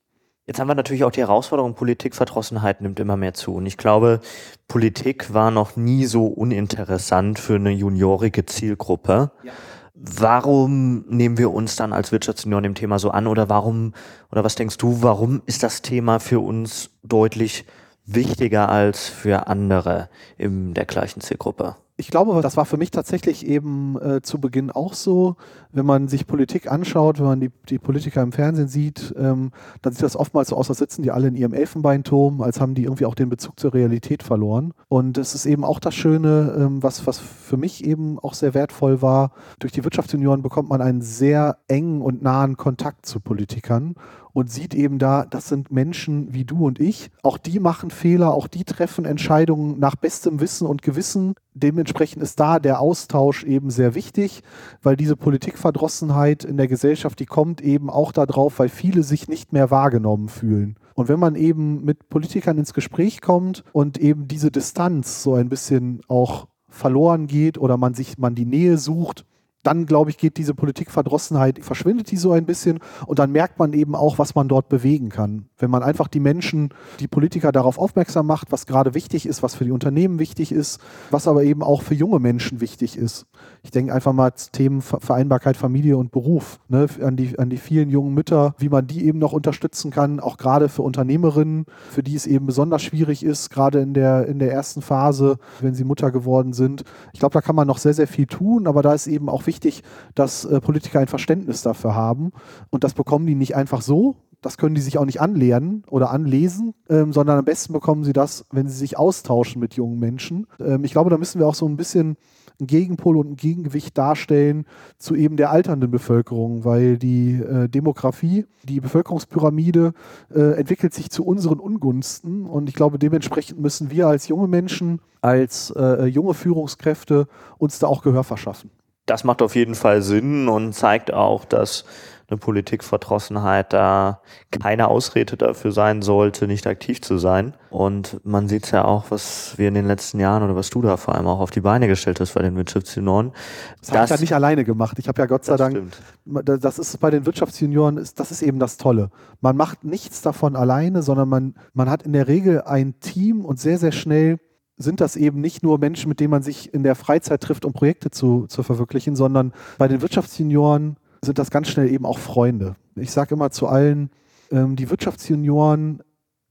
Jetzt 0.48 0.60
haben 0.60 0.68
wir 0.68 0.76
natürlich 0.76 1.04
auch 1.04 1.12
die 1.12 1.22
Herausforderung, 1.22 1.76
Politikverdrossenheit 1.76 2.82
nimmt 2.82 3.00
immer 3.00 3.16
mehr 3.16 3.34
zu. 3.34 3.54
Und 3.54 3.66
ich 3.68 3.78
glaube, 3.78 4.22
Politik 4.68 5.34
war 5.34 5.52
noch 5.52 5.76
nie 5.76 6.06
so 6.06 6.26
uninteressant 6.26 7.40
für 7.40 7.56
eine 7.56 7.70
juniorige 7.70 8.46
Zielgruppe. 8.46 9.32
Ja. 9.44 9.52
Warum 9.94 11.06
nehmen 11.08 11.38
wir 11.38 11.52
uns 11.52 11.76
dann 11.76 11.94
als 11.94 12.12
Wirtschaftsunion 12.12 12.64
dem 12.64 12.74
Thema 12.74 12.98
so 12.98 13.12
an? 13.12 13.28
Oder 13.28 13.50
warum, 13.50 13.94
oder 14.32 14.44
was 14.44 14.56
denkst 14.56 14.78
du, 14.78 15.04
warum 15.04 15.44
ist 15.46 15.62
das 15.62 15.84
Thema 15.84 16.20
für 16.20 16.40
uns 16.40 16.90
deutlich 17.04 17.66
wichtiger 18.14 18.70
als 18.70 19.08
für 19.08 19.48
andere 19.48 20.10
in 20.38 20.74
der 20.74 20.86
gleichen 20.86 21.22
Zielgruppe? 21.22 21.76
ich 22.02 22.10
glaube, 22.10 22.42
das 22.42 22.58
war 22.58 22.66
für 22.66 22.78
mich 22.78 22.90
tatsächlich 22.90 23.46
eben 23.46 23.96
äh, 24.02 24.22
zu 24.24 24.42
Beginn 24.42 24.72
auch 24.72 24.96
so. 24.96 25.36
Wenn 25.72 25.86
man 25.86 26.08
sich 26.08 26.26
Politik 26.26 26.70
anschaut, 26.70 27.20
wenn 27.20 27.28
man 27.28 27.40
die, 27.40 27.52
die 27.70 27.78
Politiker 27.78 28.24
im 28.24 28.32
Fernsehen 28.32 28.68
sieht, 28.68 29.14
ähm, 29.18 29.52
dann 29.84 29.94
sieht 29.94 30.02
das 30.02 30.16
oftmals 30.16 30.50
so 30.50 30.58
aus, 30.58 30.68
als 30.70 30.80
sitzen 30.80 31.04
die 31.04 31.12
alle 31.12 31.28
in 31.28 31.36
ihrem 31.36 31.54
Elfenbeinturm, 31.54 32.42
als 32.42 32.60
haben 32.60 32.74
die 32.74 32.86
irgendwie 32.86 33.06
auch 33.06 33.14
den 33.14 33.30
Bezug 33.30 33.60
zur 33.60 33.76
Realität 33.76 34.24
verloren. 34.24 34.74
Und 34.88 35.20
es 35.20 35.36
ist 35.36 35.46
eben 35.46 35.64
auch 35.64 35.80
das 35.80 35.94
Schöne, 35.94 36.56
ähm, 36.58 36.82
was, 36.82 37.06
was 37.06 37.20
für 37.20 37.58
mich 37.58 37.86
eben 37.86 38.18
auch 38.18 38.34
sehr 38.34 38.56
wertvoll 38.56 39.04
war. 39.04 39.32
Durch 39.60 39.72
die 39.72 39.84
Wirtschaftsunion 39.84 40.42
bekommt 40.42 40.70
man 40.70 40.82
einen 40.82 41.04
sehr 41.04 41.60
engen 41.68 42.02
und 42.02 42.24
nahen 42.24 42.58
Kontakt 42.58 43.06
zu 43.06 43.20
Politikern 43.20 43.94
und 44.34 44.50
sieht 44.50 44.74
eben 44.74 45.00
da, 45.00 45.26
das 45.26 45.50
sind 45.50 45.72
Menschen 45.72 46.34
wie 46.34 46.46
du 46.46 46.66
und 46.66 46.80
ich. 46.80 47.12
Auch 47.24 47.38
die 47.38 47.60
machen 47.60 47.92
Fehler, 47.92 48.34
auch 48.34 48.48
die 48.48 48.64
treffen 48.64 49.06
Entscheidungen 49.06 49.80
nach 49.80 49.96
bestem 49.96 50.40
Wissen 50.40 50.68
und 50.68 50.82
Gewissen. 50.82 51.36
Dementsprechend 51.54 52.24
ist 52.24 52.40
da 52.40 52.60
der 52.60 52.80
Austausch 52.80 53.44
eben 53.44 53.70
sehr 53.70 53.96
wichtig, 53.96 54.44
weil 54.82 54.96
diese 54.96 55.16
Politikverdrossenheit 55.16 56.44
in 56.44 56.58
der 56.58 56.68
Gesellschaft, 56.68 57.20
die 57.20 57.26
kommt 57.26 57.62
eben 57.62 57.90
auch 57.90 58.12
darauf, 58.12 58.60
weil 58.60 58.70
viele 58.70 59.04
sich 59.04 59.28
nicht 59.28 59.54
mehr 59.54 59.72
wahrgenommen 59.72 60.30
fühlen. 60.30 60.78
Und 60.96 61.08
wenn 61.08 61.20
man 61.20 61.36
eben 61.36 61.84
mit 61.84 62.10
Politikern 62.10 62.58
ins 62.58 62.74
Gespräch 62.74 63.22
kommt 63.22 63.64
und 63.74 63.98
eben 63.98 64.28
diese 64.28 64.52
Distanz 64.52 65.24
so 65.24 65.36
ein 65.36 65.50
bisschen 65.50 66.02
auch 66.08 66.48
verloren 66.70 67.28
geht 67.28 67.58
oder 67.58 67.78
man 67.78 67.94
sich 67.94 68.18
man 68.18 68.36
die 68.36 68.46
Nähe 68.46 68.78
sucht, 68.78 69.26
dann, 69.64 69.86
glaube 69.86 70.10
ich, 70.10 70.18
geht 70.18 70.38
diese 70.38 70.54
Politikverdrossenheit, 70.54 71.64
verschwindet 71.64 72.12
die 72.12 72.18
so 72.18 72.32
ein 72.32 72.46
bisschen 72.46 72.80
und 73.06 73.20
dann 73.20 73.32
merkt 73.32 73.60
man 73.60 73.74
eben 73.74 73.96
auch, 73.96 74.18
was 74.18 74.36
man 74.36 74.48
dort 74.48 74.70
bewegen 74.70 75.10
kann. 75.10 75.46
Wenn 75.58 75.70
man 75.70 75.84
einfach 75.84 76.08
die 76.08 76.20
Menschen, 76.20 76.70
die 77.00 77.08
Politiker 77.08 77.52
darauf 77.52 77.78
aufmerksam 77.78 78.26
macht, 78.26 78.52
was 78.52 78.66
gerade 78.66 78.94
wichtig 78.94 79.26
ist, 79.26 79.44
was 79.44 79.56
für 79.56 79.66
die 79.66 79.72
Unternehmen 79.72 80.20
wichtig 80.20 80.52
ist, 80.52 80.80
was 81.10 81.28
aber 81.28 81.44
eben 81.44 81.64
auch 81.64 81.82
für 81.82 81.94
junge 81.94 82.20
Menschen 82.20 82.62
wichtig 82.62 82.98
ist. 82.98 83.26
Ich 83.64 83.72
denke 83.72 83.94
einfach 83.94 84.14
mal 84.14 84.32
Themen 84.32 84.82
Vereinbarkeit 84.82 85.56
Familie 85.56 85.98
und 85.98 86.12
Beruf, 86.12 86.60
ne, 86.68 86.88
an, 87.02 87.16
die, 87.16 87.38
an 87.38 87.50
die 87.50 87.58
vielen 87.58 87.90
jungen 87.90 88.14
Mütter, 88.14 88.56
wie 88.58 88.70
man 88.70 88.88
die 88.88 89.06
eben 89.06 89.20
noch 89.20 89.34
unterstützen 89.34 89.92
kann, 89.92 90.20
auch 90.20 90.38
gerade 90.38 90.68
für 90.68 90.82
Unternehmerinnen, 90.82 91.66
für 91.90 92.02
die 92.02 92.16
es 92.16 92.26
eben 92.26 92.48
besonders 92.48 92.82
schwierig 92.82 93.24
ist, 93.24 93.50
gerade 93.52 93.80
in 93.80 93.94
der, 93.94 94.28
in 94.28 94.40
der 94.40 94.52
ersten 94.52 94.82
Phase, 94.82 95.38
wenn 95.60 95.76
sie 95.76 95.84
Mutter 95.84 96.12
geworden 96.12 96.54
sind. 96.54 96.84
Ich 97.14 97.20
glaube, 97.20 97.34
da 97.34 97.42
kann 97.42 97.56
man 97.56 97.68
noch 97.68 97.78
sehr, 97.78 97.94
sehr 97.94 98.08
viel 98.08 98.26
tun, 98.26 98.66
aber 98.66 98.82
da 98.82 98.94
ist 98.94 99.08
eben 99.08 99.30
auch 99.30 99.46
wichtig, 99.46 99.84
dass 100.16 100.44
äh, 100.46 100.60
Politiker 100.60 101.00
ein 101.00 101.08
Verständnis 101.08 101.62
dafür 101.62 101.96
haben 101.96 102.32
und 102.72 102.84
das 102.84 102.94
bekommen 102.94 103.28
die 103.28 103.36
nicht 103.36 103.56
einfach 103.56 103.82
so, 103.82 104.16
das 104.42 104.58
können 104.58 104.74
die 104.74 104.82
sich 104.82 104.98
auch 104.98 105.06
nicht 105.06 105.22
anlernen 105.22 105.84
oder 105.90 106.10
anlesen, 106.10 106.74
ähm, 106.90 107.14
sondern 107.14 107.38
am 107.38 107.46
besten 107.46 107.74
bekommen 107.74 108.04
sie 108.04 108.14
das, 108.14 108.46
wenn 108.52 108.68
sie 108.68 108.76
sich 108.76 108.98
austauschen 108.98 109.60
mit 109.60 109.76
jungen 109.76 110.00
Menschen. 110.00 110.48
Ähm, 110.60 110.84
ich 110.84 110.92
glaube, 110.92 111.12
da 111.12 111.18
müssen 111.18 111.40
wir 111.40 111.48
auch 111.48 111.56
so 111.56 111.68
ein 111.68 111.78
bisschen 111.78 112.18
ein 112.62 112.68
Gegenpol 112.68 113.18
und 113.18 113.32
ein 113.32 113.36
Gegengewicht 113.36 113.98
darstellen 113.98 114.66
zu 114.98 115.16
eben 115.16 115.36
der 115.36 115.52
alternden 115.52 115.92
Bevölkerung, 115.92 116.64
weil 116.64 116.98
die 116.98 117.34
äh, 117.34 117.68
Demografie, 117.68 118.46
die 118.64 118.80
Bevölkerungspyramide 118.80 119.94
äh, 120.34 120.60
entwickelt 120.60 120.94
sich 120.94 121.10
zu 121.10 121.26
unseren 121.26 121.60
Ungunsten 121.60 122.46
und 122.46 122.70
ich 122.70 122.76
glaube, 122.76 123.00
dementsprechend 123.00 123.60
müssen 123.60 123.92
wir 123.92 124.08
als 124.08 124.28
junge 124.28 124.48
Menschen, 124.48 125.02
als 125.22 125.74
äh, 125.76 126.06
junge 126.06 126.34
Führungskräfte 126.34 127.28
uns 127.58 127.80
da 127.80 127.88
auch 127.88 128.04
Gehör 128.04 128.24
verschaffen. 128.24 128.70
Das 129.08 129.24
macht 129.24 129.42
auf 129.42 129.56
jeden 129.56 129.76
Fall 129.76 130.02
Sinn 130.02 130.48
und 130.48 130.74
zeigt 130.74 131.12
auch, 131.12 131.44
dass 131.44 131.86
eine 132.32 132.40
Politikverdrossenheit 132.40 133.74
da 133.74 134.22
keine 134.50 134.88
Ausrede 134.88 135.38
dafür 135.38 135.72
sein 135.72 136.02
sollte, 136.02 136.48
nicht 136.48 136.66
aktiv 136.66 137.02
zu 137.02 137.18
sein. 137.18 137.54
Und 137.70 138.20
man 138.26 138.48
sieht 138.48 138.66
es 138.66 138.72
ja 138.72 138.86
auch, 138.86 139.12
was 139.12 139.58
wir 139.58 139.68
in 139.68 139.74
den 139.74 139.86
letzten 139.86 140.20
Jahren 140.20 140.44
oder 140.44 140.56
was 140.56 140.70
du 140.70 140.82
da 140.82 140.98
vor 140.98 141.16
allem 141.16 141.28
auch 141.28 141.40
auf 141.40 141.52
die 141.52 141.62
Beine 141.62 141.88
gestellt 141.88 142.20
hast 142.20 142.34
bei 142.34 142.42
den 142.42 142.56
Wirtschaftsjunioren. 142.56 143.32
Das, 143.80 143.90
das 143.90 143.96
habe 143.96 144.06
ich 144.06 144.10
ja 144.10 144.18
nicht 144.22 144.36
alleine 144.36 144.64
gemacht. 144.64 144.98
Ich 145.00 145.08
habe 145.08 145.22
ja 145.22 145.26
Gott 145.26 145.46
sei 145.46 145.58
Dank, 145.58 145.78
stimmt. 146.26 146.64
das 146.64 146.80
ist 146.80 147.00
bei 147.00 147.10
den 147.10 147.26
Wirtschaftsjunioren, 147.26 147.96
das 147.98 148.32
ist 148.32 148.42
eben 148.42 148.60
das 148.60 148.78
Tolle. 148.78 149.10
Man 149.42 149.58
macht 149.58 149.84
nichts 149.84 150.22
davon 150.22 150.56
alleine, 150.56 151.04
sondern 151.04 151.30
man, 151.30 151.56
man 151.74 151.90
hat 151.90 152.04
in 152.04 152.14
der 152.14 152.28
Regel 152.28 152.62
ein 152.62 153.00
Team 153.00 153.46
und 153.46 153.60
sehr, 153.60 153.78
sehr 153.78 153.92
schnell 153.92 154.40
sind 154.78 155.00
das 155.00 155.16
eben 155.16 155.42
nicht 155.42 155.64
nur 155.64 155.78
Menschen, 155.78 156.10
mit 156.10 156.20
denen 156.20 156.32
man 156.32 156.44
sich 156.44 156.74
in 156.74 156.84
der 156.84 156.96
Freizeit 156.96 157.42
trifft, 157.42 157.66
um 157.66 157.74
Projekte 157.74 158.10
zu, 158.10 158.48
zu 158.48 158.64
verwirklichen, 158.64 159.16
sondern 159.16 159.54
bei 159.78 159.88
den 159.88 160.02
Wirtschaftsjunioren 160.02 160.98
sind 161.24 161.38
das 161.38 161.52
ganz 161.52 161.70
schnell 161.70 161.92
eben 161.92 162.06
auch 162.06 162.20
Freunde. 162.20 162.76
Ich 162.96 163.12
sage 163.12 163.36
immer 163.36 163.52
zu 163.52 163.68
allen, 163.68 164.10
ähm, 164.52 164.76
die 164.76 164.90
Wirtschaftsjunioren, 164.90 166.02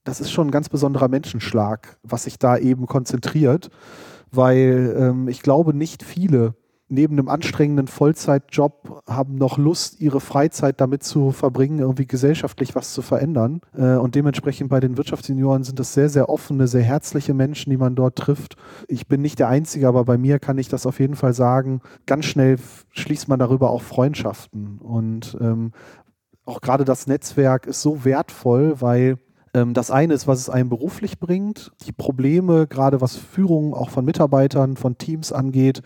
das 0.04 0.20
ist 0.20 0.30
schon 0.30 0.48
ein 0.48 0.52
ganz 0.52 0.68
besonderer 0.68 1.08
Menschenschlag, 1.08 1.98
was 2.02 2.24
sich 2.24 2.38
da 2.38 2.56
eben 2.56 2.86
konzentriert, 2.86 3.70
weil 4.30 4.94
ähm, 4.98 5.28
ich 5.28 5.42
glaube, 5.42 5.74
nicht 5.74 6.02
viele 6.02 6.54
neben 6.90 7.18
einem 7.18 7.28
anstrengenden 7.28 7.86
Vollzeitjob 7.86 9.02
haben 9.08 9.36
noch 9.36 9.58
Lust, 9.58 10.00
ihre 10.00 10.20
Freizeit 10.20 10.80
damit 10.80 11.02
zu 11.02 11.30
verbringen, 11.30 11.78
irgendwie 11.78 12.06
gesellschaftlich 12.06 12.74
was 12.74 12.92
zu 12.92 13.02
verändern. 13.02 13.60
Äh, 13.76 13.94
und 13.94 14.14
dementsprechend 14.14 14.68
bei 14.68 14.80
den 14.80 14.96
Wirtschaftssenioren 14.96 15.64
sind 15.64 15.78
das 15.78 15.94
sehr, 15.94 16.08
sehr 16.08 16.28
offene, 16.28 16.66
sehr 16.66 16.82
herzliche 16.82 17.34
Menschen, 17.34 17.70
die 17.70 17.76
man 17.76 17.94
dort 17.94 18.16
trifft. 18.16 18.56
Ich 18.88 19.06
bin 19.06 19.22
nicht 19.22 19.38
der 19.38 19.48
Einzige, 19.48 19.88
aber 19.88 20.04
bei 20.04 20.18
mir 20.18 20.38
kann 20.38 20.58
ich 20.58 20.68
das 20.68 20.86
auf 20.86 21.00
jeden 21.00 21.16
Fall 21.16 21.32
sagen. 21.32 21.80
Ganz 22.06 22.24
schnell 22.24 22.56
schließt 22.90 23.28
man 23.28 23.38
darüber 23.38 23.70
auch 23.70 23.82
Freundschaften. 23.82 24.78
Und 24.78 25.36
ähm, 25.40 25.72
auch 26.44 26.60
gerade 26.60 26.84
das 26.84 27.06
Netzwerk 27.06 27.66
ist 27.66 27.82
so 27.82 28.04
wertvoll, 28.04 28.80
weil 28.80 29.18
das 29.52 29.90
eine 29.90 30.14
ist, 30.14 30.28
was 30.28 30.38
es 30.38 30.48
einem 30.48 30.68
beruflich 30.68 31.18
bringt. 31.18 31.72
Die 31.86 31.92
Probleme, 31.92 32.66
gerade 32.66 33.00
was 33.00 33.16
Führung 33.16 33.74
auch 33.74 33.90
von 33.90 34.04
Mitarbeitern, 34.04 34.76
von 34.76 34.96
Teams 34.96 35.32
angeht, 35.32 35.82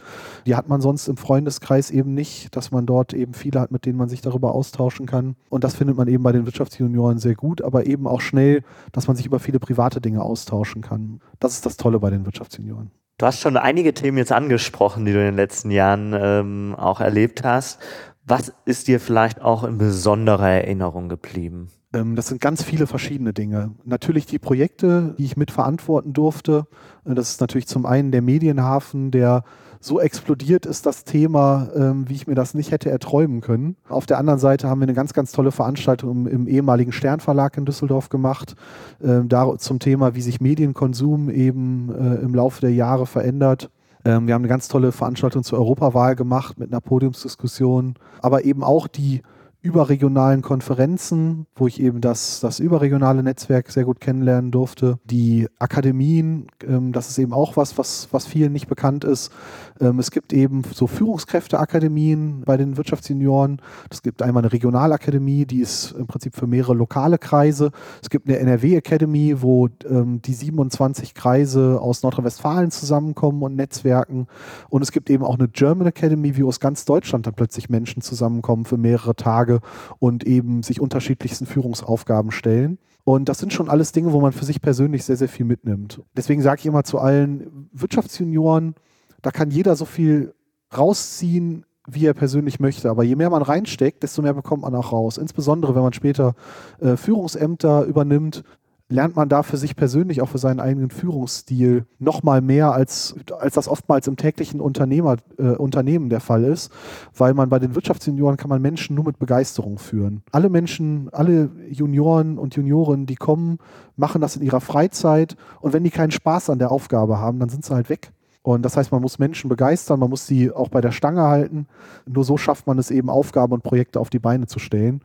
die 0.47 0.55
hat 0.55 0.69
man 0.69 0.81
sonst 0.81 1.09
im 1.09 1.17
Freundeskreis 1.17 1.91
eben 1.91 2.15
nicht, 2.15 2.55
dass 2.57 2.71
man 2.71 2.85
dort 2.85 3.15
eben 3.15 3.33
viele 3.33 3.61
hat, 3.61 3.71
mit 3.71 3.87
denen 3.87 3.97
man 3.97 4.09
sich 4.09 4.21
darüber 4.21 4.55
austauschen 4.55 5.07
kann. 5.07 5.37
Und 5.49 5.65
das 5.65 5.77
findet 5.77 5.97
man 5.97 6.09
eben 6.09 6.23
bei 6.23 6.33
den 6.33 6.45
Wirtschaftsjunioren 6.45 7.19
sehr 7.19 7.35
gut, 7.35 7.63
aber 7.63 7.87
eben 7.87 8.07
auch 8.07 8.21
schnell, 8.21 8.63
dass 8.93 9.07
man 9.07 9.17
sich 9.17 9.27
über 9.27 9.39
viele 9.39 9.59
private 9.59 10.01
Dinge 10.01 10.23
austauschen 10.23 10.83
kann. 10.83 11.21
Das 11.41 11.55
ist 11.55 11.65
das 11.65 11.77
Tolle 11.77 11.99
bei 11.99 12.11
den 12.11 12.27
Wirtschaftsjunioren. 12.27 12.91
Du 13.17 13.27
hast 13.27 13.41
schon 13.41 13.57
einige 13.57 13.95
Themen 13.95 14.19
jetzt 14.19 14.33
angesprochen, 14.33 15.05
die 15.05 15.13
du 15.13 15.21
in 15.21 15.27
den 15.27 15.37
letzten 15.37 15.71
Jahren 15.71 16.15
ähm, 16.19 16.75
auch 16.77 17.01
erlebt 17.01 17.45
hast. 17.45 17.79
Was 18.27 18.53
ist 18.65 18.89
dir 18.89 19.01
vielleicht 19.01 19.41
auch 19.41 19.65
in 19.65 19.79
besonderer 19.79 20.51
Erinnerung 20.51 21.09
geblieben? 21.09 21.69
Ähm, 21.95 22.17
das 22.17 22.27
sind 22.27 22.41
ganz 22.41 22.63
viele 22.63 22.87
verschiedene 22.87 23.33
Dinge. 23.33 23.71
Natürlich 23.85 24.27
die 24.27 24.39
Projekte, 24.39 25.15
die 25.17 25.25
ich 25.25 25.37
mitverantworten 25.37 26.13
durfte. 26.13 26.67
Äh, 27.07 27.15
das 27.15 27.31
ist 27.31 27.41
natürlich 27.41 27.69
zum 27.69 27.87
einen 27.87 28.11
der 28.11 28.23
Medienhafen, 28.23 29.11
der 29.11 29.45
so 29.81 30.01
explodiert 30.01 30.65
ist, 30.65 30.87
das 30.87 31.05
Thema, 31.05 31.69
ähm, 31.77 32.09
wie 32.09 32.15
ich 32.15 32.27
mir 32.27 32.35
das 32.35 32.55
nicht 32.55 32.71
hätte 32.71 32.91
erträumen 32.91 33.43
können. 33.43 33.77
Auf 33.87 34.07
der 34.07 34.19
anderen 34.19 34.39
Seite 34.39 34.69
haben 34.69 34.81
wir 34.81 34.87
eine 34.87 34.95
ganz, 34.95 35.13
ganz 35.13 35.31
tolle 35.31 35.53
Veranstaltung 35.53 36.27
im, 36.27 36.49
ehemaligen 36.49 36.91
Sternverlag 36.91 37.59
in 37.59 37.67
Düsseldorf 37.67 38.09
gemacht, 38.09 38.55
ähm, 39.03 39.29
da 39.29 39.59
zum 39.59 39.81
Thema, 39.81 40.15
wie 40.15 40.23
sich 40.23 40.41
Medienkonsum 40.41 41.29
eben 41.29 41.95
äh, 41.95 42.23
im 42.23 42.35
Laufe 42.35 42.63
der 42.63 42.73
Jahre 42.73 43.07
verändert. 43.07 43.71
wir 44.07 44.13
haben 44.13 44.29
eine 44.29 44.49
ganz 44.49 44.69
tolle 44.69 44.93
Veranstaltung 44.93 45.45
zur 45.45 45.59
Europawahl 45.59 46.15
gemacht 46.15 46.59
mit 46.59 46.71
einer 46.71 46.83
Podiumsdiskussion, 46.83 47.95
aber 48.21 48.45
eben 48.45 48.63
auch 48.63 48.87
die 48.87 49.23
überregionalen 49.65 50.43
Konferenzen, 50.43 51.47
wo 51.57 51.67
ich 51.67 51.81
eben 51.81 52.03
das, 52.03 52.41
das 52.41 52.61
überregionale 52.61 53.23
Netzwerk 53.23 53.71
sehr 53.71 53.85
gut 53.85 53.99
kennenlernen 53.99 54.51
durfte. 54.51 54.99
Die 55.05 55.49
Akademien, 55.59 56.49
ähm, 56.63 56.93
das 56.93 57.09
ist 57.09 57.19
eben 57.19 57.33
auch 57.33 57.57
was, 57.57 57.79
was, 57.79 58.09
was 58.13 58.27
vielen 58.27 58.53
nicht 58.53 58.69
bekannt 58.69 59.05
ist. 59.05 59.33
Ähm, 59.81 59.99
es 59.99 60.11
gibt 60.11 60.35
eben 60.35 60.65
so 60.71 60.87
Führungskräfteakademien 60.87 62.43
bei 62.45 62.59
den 62.59 62.77
Wirtschaftsjunioren. 62.77 63.63
Es 63.91 64.03
gibt 64.03 64.21
einmal 64.21 64.43
eine 64.43 64.53
Regionalakademie, 64.53 65.47
die 65.47 65.61
ist 65.61 65.93
im 65.93 66.07
Prinzip 66.09 66.37
für 66.37 66.47
mehrere 66.47 66.75
lokale 66.75 67.17
Kreise. 67.17 67.71
Es 68.03 68.11
gibt 68.11 68.29
eine 68.29 68.39
NRW 68.39 68.77
Academy, 68.77 69.41
wo 69.41 69.71
ähm, 69.89 70.21
die 70.21 70.35
27 70.35 71.15
Kreise 71.15 71.81
aus 71.81 72.03
Nordrhein-Westfalen 72.03 72.71
zusammenkommen 72.71 73.43
und 73.43 73.57
netzwerken. 73.57 74.27
Und 74.69 74.83
es 74.83 74.93
gibt 74.93 75.09
eben 75.09 75.25
auch 75.25 75.39
eine 75.39 75.49
German 75.49 75.87
Academy, 75.87 76.37
wie 76.37 76.45
aus 76.45 76.61
ganz 76.61 76.85
Deutschland 76.85 77.27
dann 77.27 77.33
plötzlich 77.33 77.71
Menschen 77.71 78.03
zusammenkommen 78.03 78.67
für 78.67 78.77
mehrere 78.77 79.17
Tage 79.17 79.54
und 79.99 80.25
eben 80.25 80.63
sich 80.63 80.81
unterschiedlichsten 80.81 81.47
Führungsaufgaben 81.47 82.31
stellen. 82.31 82.79
Und 83.05 83.29
das 83.29 83.39
sind 83.39 83.53
schon 83.53 83.69
alles 83.69 83.93
Dinge, 83.93 84.13
wo 84.13 84.21
man 84.21 84.33
für 84.33 84.47
sich 84.47 84.63
persönlich 84.63 85.05
sehr, 85.05 85.17
sehr 85.17 85.29
viel 85.29 85.45
mitnimmt. 85.45 86.03
Deswegen 86.17 86.41
sage 86.41 86.61
ich 86.61 86.67
immer 86.67 86.85
zu 86.85 86.99
allen 86.99 87.69
Wirtschaftsjunioren, 87.73 88.75
da 89.21 89.31
kann 89.31 89.51
jeder 89.51 89.77
so 89.77 89.85
viel 89.85 90.35
rausziehen, 90.77 91.65
wie 91.87 92.07
er 92.07 92.15
persönlich 92.15 92.61
möchte. 92.61 92.89
Aber 92.91 93.05
je 93.05 93.17
mehr 93.17 93.31
man 93.31 93.43
reinsteckt, 93.43 94.03
desto 94.03 94.23
mehr 94.23 94.35
bekommt 94.35 94.63
man 94.63 94.75
auch 94.75 94.93
raus. 94.93 95.19
Insbesondere, 95.19 95.75
wenn 95.75 95.83
man 95.83 95.93
später 95.93 96.35
äh, 96.81 96.97
Führungsämter 96.97 97.85
übernimmt, 97.85 98.43
lernt 98.89 99.17
man 99.17 99.29
da 99.29 99.43
für 99.43 99.57
sich 99.57 99.77
persönlich, 99.77 100.21
auch 100.21 100.29
für 100.29 100.39
seinen 100.39 100.61
eigenen 100.61 100.91
Führungsstil, 100.91 101.87
noch 101.99 102.23
mal 102.23 102.41
mehr, 102.41 102.73
als, 102.73 103.15
als 103.39 103.55
das 103.55 103.69
oftmals 103.69 104.07
im 104.07 104.17
täglichen 104.17 104.61
Unternehmer, 104.61 105.17
äh, 105.39 105.53
Unternehmen 105.57 106.11
der 106.11 106.21
Fall 106.21 106.45
ist. 106.45 106.71
Weil 107.17 107.35
man 107.35 107.49
bei 107.49 107.59
den 107.59 107.75
Wirtschaftsjunioren 107.75 108.37
kann 108.37 108.51
man 108.51 108.61
Menschen 108.61 108.95
nur 108.95 109.05
mit 109.05 109.19
Begeisterung 109.19 109.79
führen. 109.79 110.23
Alle 110.33 110.51
Menschen, 110.51 111.09
alle 111.13 111.51
Junioren 111.71 112.39
und 112.39 112.55
Junioren, 112.57 113.07
die 113.07 113.17
kommen, 113.17 113.59
machen 113.97 114.21
das 114.21 114.37
in 114.37 114.43
ihrer 114.43 114.61
Freizeit. 114.61 115.37
Und 115.61 115.73
wenn 115.73 115.85
die 115.85 115.91
keinen 115.91 116.11
Spaß 116.11 116.51
an 116.51 116.59
der 116.59 116.71
Aufgabe 116.71 117.19
haben, 117.19 117.39
dann 117.39 117.49
sind 117.49 117.65
sie 117.65 117.75
halt 117.75 117.89
weg. 117.89 118.13
Und 118.43 118.63
das 118.63 118.77
heißt, 118.77 118.93
man 118.93 119.01
muss 119.01 119.19
Menschen 119.19 119.49
begeistern, 119.49 119.99
man 119.99 120.11
muss 120.11 120.27
sie 120.27 120.53
auch 120.53 120.69
bei 120.69 120.83
der 120.83 120.93
Stange 120.93 121.23
halten. 121.23 121.67
Nur 122.07 122.25
so 122.25 122.37
schafft 122.37 122.67
man 122.67 122.79
es 122.79 122.91
eben, 122.91 123.09
Aufgaben 123.09 123.55
und 123.55 123.63
Projekte 123.63 123.99
auf 123.99 124.11
die 124.11 124.19
Beine 124.19 124.47
zu 124.47 124.59
stellen. 124.59 125.01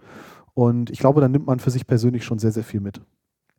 Und 0.54 0.90
ich 0.90 1.00
glaube, 1.00 1.22
dann 1.22 1.32
nimmt 1.32 1.48
man 1.48 1.60
für 1.60 1.72
sich 1.72 1.88
persönlich 1.88 2.26
schon 2.26 2.40
sehr, 2.40 2.52
sehr 2.52 2.66
viel 2.66 2.82
mit. 2.82 3.00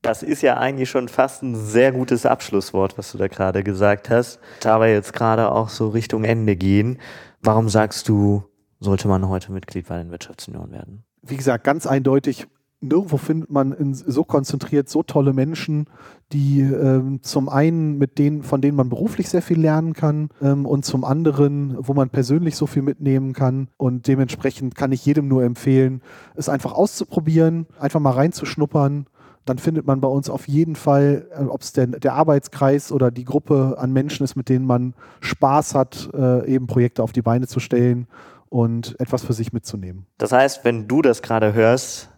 Das 0.02 0.22
ist 0.22 0.42
ja 0.42 0.56
eigentlich 0.56 0.88
schon 0.88 1.08
fast 1.08 1.42
ein 1.42 1.54
sehr 1.54 1.92
gutes 1.92 2.24
Abschlusswort, 2.24 2.96
was 2.96 3.12
du 3.12 3.18
da 3.18 3.28
gerade 3.28 3.62
gesagt 3.62 4.08
hast. 4.08 4.40
Da 4.60 4.80
wir 4.80 4.90
jetzt 4.90 5.12
gerade 5.12 5.52
auch 5.52 5.68
so 5.68 5.88
Richtung 5.88 6.24
Ende 6.24 6.56
gehen, 6.56 6.98
warum 7.42 7.68
sagst 7.68 8.08
du, 8.08 8.44
sollte 8.80 9.08
man 9.08 9.28
heute 9.28 9.52
Mitglied 9.52 9.88
bei 9.88 9.98
den 9.98 10.10
Wirtschaftsunion 10.10 10.72
werden? 10.72 11.04
Wie 11.22 11.36
gesagt, 11.36 11.64
ganz 11.64 11.86
eindeutig, 11.86 12.46
nirgendwo 12.80 13.18
findet 13.18 13.50
man 13.50 13.76
so 13.92 14.24
konzentriert 14.24 14.88
so 14.88 15.02
tolle 15.02 15.34
Menschen, 15.34 15.86
die 16.32 16.60
ähm, 16.60 17.22
zum 17.22 17.48
einen 17.48 17.98
mit 17.98 18.18
denen, 18.18 18.42
von 18.42 18.62
denen 18.62 18.76
man 18.76 18.88
beruflich 18.88 19.28
sehr 19.28 19.42
viel 19.42 19.60
lernen 19.60 19.92
kann 19.92 20.30
ähm, 20.40 20.64
und 20.64 20.84
zum 20.84 21.04
anderen, 21.04 21.76
wo 21.78 21.92
man 21.92 22.08
persönlich 22.08 22.56
so 22.56 22.66
viel 22.66 22.82
mitnehmen 22.82 23.34
kann. 23.34 23.68
Und 23.76 24.06
dementsprechend 24.06 24.74
kann 24.74 24.92
ich 24.92 25.04
jedem 25.04 25.28
nur 25.28 25.44
empfehlen, 25.44 26.00
es 26.36 26.48
einfach 26.48 26.72
auszuprobieren, 26.72 27.66
einfach 27.78 28.00
mal 28.00 28.12
reinzuschnuppern. 28.12 29.06
Dann 29.44 29.58
findet 29.58 29.86
man 29.86 30.00
bei 30.00 30.08
uns 30.08 30.30
auf 30.30 30.48
jeden 30.48 30.76
Fall, 30.76 31.26
äh, 31.32 31.44
ob 31.44 31.62
es 31.62 31.72
der, 31.72 31.86
der 31.86 32.14
Arbeitskreis 32.14 32.92
oder 32.92 33.10
die 33.10 33.24
Gruppe 33.24 33.76
an 33.78 33.92
Menschen 33.92 34.24
ist, 34.24 34.36
mit 34.36 34.48
denen 34.48 34.66
man 34.66 34.94
Spaß 35.20 35.74
hat, 35.74 36.10
äh, 36.14 36.46
eben 36.46 36.66
Projekte 36.66 37.02
auf 37.02 37.12
die 37.12 37.22
Beine 37.22 37.46
zu 37.46 37.60
stellen 37.60 38.06
und 38.48 38.98
etwas 39.00 39.24
für 39.24 39.32
sich 39.32 39.52
mitzunehmen. 39.52 40.06
Das 40.18 40.32
heißt, 40.32 40.64
wenn 40.64 40.88
du 40.88 41.02
das 41.02 41.22
gerade 41.22 41.54
hörst, 41.54 42.10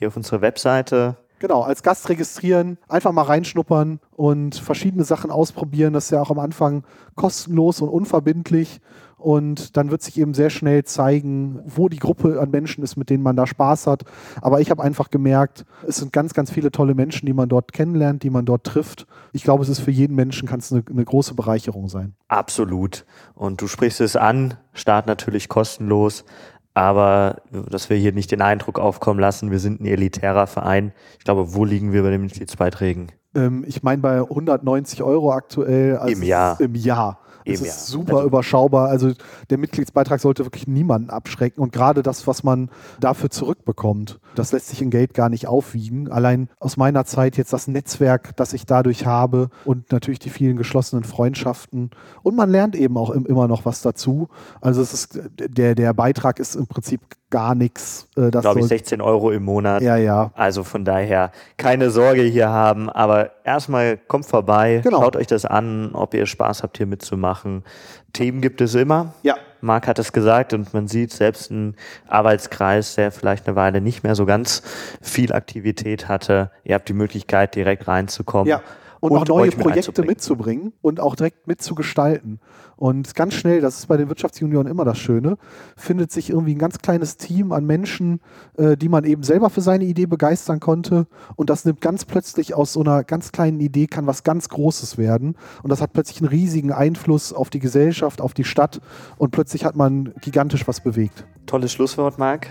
Geh 0.00 0.06
auf 0.06 0.16
unsere 0.16 0.40
Webseite. 0.40 1.16
Genau, 1.40 1.62
als 1.62 1.82
Gast 1.82 2.08
registrieren, 2.08 2.78
einfach 2.88 3.12
mal 3.12 3.22
reinschnuppern 3.22 4.00
und 4.12 4.54
verschiedene 4.54 5.04
Sachen 5.04 5.30
ausprobieren. 5.30 5.92
Das 5.92 6.04
ist 6.04 6.10
ja 6.10 6.22
auch 6.22 6.30
am 6.30 6.38
Anfang 6.38 6.84
kostenlos 7.16 7.82
und 7.82 7.90
unverbindlich. 7.90 8.80
Und 9.20 9.76
dann 9.76 9.90
wird 9.90 10.02
sich 10.02 10.18
eben 10.18 10.32
sehr 10.32 10.48
schnell 10.48 10.84
zeigen, 10.84 11.60
wo 11.66 11.88
die 11.90 11.98
Gruppe 11.98 12.40
an 12.40 12.50
Menschen 12.50 12.82
ist, 12.82 12.96
mit 12.96 13.10
denen 13.10 13.22
man 13.22 13.36
da 13.36 13.46
Spaß 13.46 13.86
hat. 13.86 14.04
Aber 14.40 14.60
ich 14.60 14.70
habe 14.70 14.82
einfach 14.82 15.10
gemerkt, 15.10 15.66
es 15.86 15.96
sind 15.96 16.12
ganz, 16.12 16.32
ganz 16.32 16.50
viele 16.50 16.70
tolle 16.70 16.94
Menschen, 16.94 17.26
die 17.26 17.34
man 17.34 17.48
dort 17.48 17.72
kennenlernt, 17.72 18.22
die 18.22 18.30
man 18.30 18.46
dort 18.46 18.64
trifft. 18.64 19.06
Ich 19.32 19.44
glaube, 19.44 19.62
es 19.62 19.68
ist 19.68 19.80
für 19.80 19.90
jeden 19.90 20.16
Menschen 20.16 20.48
kann 20.48 20.60
es 20.60 20.72
eine, 20.72 20.82
eine 20.88 21.04
große 21.04 21.34
Bereicherung 21.34 21.88
sein. 21.88 22.14
Absolut. 22.28 23.04
Und 23.34 23.60
du 23.60 23.68
sprichst 23.68 24.00
es 24.00 24.16
an, 24.16 24.54
Start 24.72 25.06
natürlich 25.06 25.48
kostenlos. 25.48 26.24
Aber 26.72 27.42
dass 27.50 27.90
wir 27.90 27.96
hier 27.96 28.12
nicht 28.12 28.30
den 28.30 28.42
Eindruck 28.42 28.78
aufkommen 28.78 29.20
lassen, 29.20 29.50
wir 29.50 29.58
sind 29.58 29.80
ein 29.80 29.86
elitärer 29.86 30.46
Verein. 30.46 30.92
Ich 31.18 31.24
glaube, 31.24 31.52
wo 31.54 31.64
liegen 31.64 31.92
wir 31.92 32.02
bei 32.02 32.10
den 32.10 32.22
Mitgliedsbeiträgen? 32.22 33.12
Ähm, 33.34 33.64
ich 33.66 33.82
meine 33.82 34.00
bei 34.00 34.20
190 34.20 35.02
Euro 35.02 35.32
aktuell. 35.32 35.96
Also 35.96 36.12
Im 36.14 36.22
Jahr. 36.22 36.60
Im 36.60 36.74
Jahr. 36.74 37.18
Das 37.52 37.60
ist 37.60 37.86
super 37.86 38.16
also, 38.16 38.26
überschaubar. 38.26 38.88
Also 38.88 39.12
der 39.50 39.58
Mitgliedsbeitrag 39.58 40.20
sollte 40.20 40.44
wirklich 40.44 40.66
niemanden 40.66 41.10
abschrecken. 41.10 41.60
Und 41.60 41.72
gerade 41.72 42.02
das, 42.02 42.26
was 42.26 42.42
man 42.42 42.70
dafür 43.00 43.30
zurückbekommt, 43.30 44.20
das 44.34 44.52
lässt 44.52 44.68
sich 44.68 44.82
in 44.82 44.90
Geld 44.90 45.14
gar 45.14 45.28
nicht 45.28 45.46
aufwiegen. 45.46 46.10
Allein 46.10 46.48
aus 46.58 46.76
meiner 46.76 47.04
Zeit 47.04 47.36
jetzt 47.36 47.52
das 47.52 47.68
Netzwerk, 47.68 48.36
das 48.36 48.52
ich 48.52 48.66
dadurch 48.66 49.06
habe 49.06 49.50
und 49.64 49.92
natürlich 49.92 50.18
die 50.18 50.30
vielen 50.30 50.56
geschlossenen 50.56 51.04
Freundschaften. 51.04 51.90
Und 52.22 52.36
man 52.36 52.50
lernt 52.50 52.76
eben 52.76 52.96
auch 52.96 53.10
immer 53.10 53.48
noch 53.48 53.64
was 53.64 53.82
dazu. 53.82 54.28
Also 54.60 54.82
es 54.82 54.94
ist, 54.94 55.20
der, 55.38 55.74
der 55.74 55.92
Beitrag 55.94 56.38
ist 56.38 56.54
im 56.54 56.66
Prinzip 56.66 57.00
gar 57.30 57.54
nichts. 57.54 58.08
Äh, 58.16 58.30
Glaube 58.30 58.60
ich 58.60 58.66
16 58.66 59.00
Euro 59.00 59.30
im 59.30 59.44
Monat. 59.44 59.82
Ja, 59.82 59.96
ja. 59.96 60.30
Also 60.34 60.64
von 60.64 60.84
daher 60.84 61.32
keine 61.56 61.90
Sorge 61.90 62.22
hier 62.22 62.48
haben. 62.48 62.90
Aber 62.90 63.30
erstmal 63.44 63.96
kommt 63.96 64.26
vorbei, 64.26 64.80
genau. 64.82 65.00
schaut 65.00 65.16
euch 65.16 65.28
das 65.28 65.44
an, 65.44 65.90
ob 65.94 66.14
ihr 66.14 66.26
Spaß 66.26 66.62
habt, 66.62 66.76
hier 66.76 66.86
mitzumachen. 66.86 67.64
Themen 68.12 68.40
gibt 68.40 68.60
es 68.60 68.74
immer. 68.74 69.14
Ja. 69.22 69.36
Marc 69.60 69.86
hat 69.86 69.98
es 69.98 70.12
gesagt 70.12 70.52
und 70.52 70.74
man 70.74 70.88
sieht 70.88 71.12
selbst 71.12 71.50
ein 71.50 71.76
Arbeitskreis, 72.08 72.96
der 72.96 73.12
vielleicht 73.12 73.46
eine 73.46 73.56
Weile 73.56 73.80
nicht 73.80 74.02
mehr 74.02 74.14
so 74.14 74.26
ganz 74.26 74.62
viel 75.00 75.32
Aktivität 75.32 76.08
hatte. 76.08 76.50
Ihr 76.64 76.74
habt 76.74 76.88
die 76.88 76.94
Möglichkeit, 76.94 77.54
direkt 77.54 77.86
reinzukommen. 77.86 78.48
Ja 78.48 78.62
und, 79.00 79.12
und 79.12 79.18
auch 79.18 79.26
neue 79.26 79.50
Projekte 79.50 80.02
mitzubringen 80.02 80.72
und 80.82 81.00
auch 81.00 81.16
direkt 81.16 81.46
mitzugestalten. 81.46 82.38
Und 82.76 83.14
ganz 83.14 83.34
schnell, 83.34 83.60
das 83.60 83.78
ist 83.80 83.86
bei 83.88 83.96
den 83.96 84.08
Wirtschaftsjunioren 84.08 84.66
immer 84.66 84.84
das 84.84 84.98
Schöne, 84.98 85.36
findet 85.76 86.12
sich 86.12 86.30
irgendwie 86.30 86.54
ein 86.54 86.58
ganz 86.58 86.78
kleines 86.78 87.16
Team 87.18 87.52
an 87.52 87.66
Menschen, 87.66 88.20
äh, 88.56 88.76
die 88.76 88.88
man 88.88 89.04
eben 89.04 89.22
selber 89.22 89.50
für 89.50 89.60
seine 89.60 89.84
Idee 89.84 90.06
begeistern 90.06 90.60
konnte. 90.60 91.06
Und 91.36 91.50
das 91.50 91.64
nimmt 91.64 91.80
ganz 91.80 92.04
plötzlich 92.04 92.54
aus 92.54 92.72
so 92.72 92.80
einer 92.80 93.04
ganz 93.04 93.32
kleinen 93.32 93.60
Idee, 93.60 93.86
kann 93.86 94.06
was 94.06 94.22
ganz 94.22 94.48
Großes 94.48 94.96
werden. 94.96 95.36
Und 95.62 95.70
das 95.70 95.82
hat 95.82 95.92
plötzlich 95.92 96.20
einen 96.20 96.28
riesigen 96.28 96.72
Einfluss 96.72 97.32
auf 97.32 97.50
die 97.50 97.58
Gesellschaft, 97.58 98.20
auf 98.20 98.32
die 98.32 98.44
Stadt. 98.44 98.80
Und 99.18 99.30
plötzlich 99.30 99.64
hat 99.64 99.76
man 99.76 100.14
gigantisch 100.20 100.66
was 100.66 100.80
bewegt. 100.80 101.24
Tolles 101.46 101.72
Schlusswort, 101.72 102.18
Marc. 102.18 102.48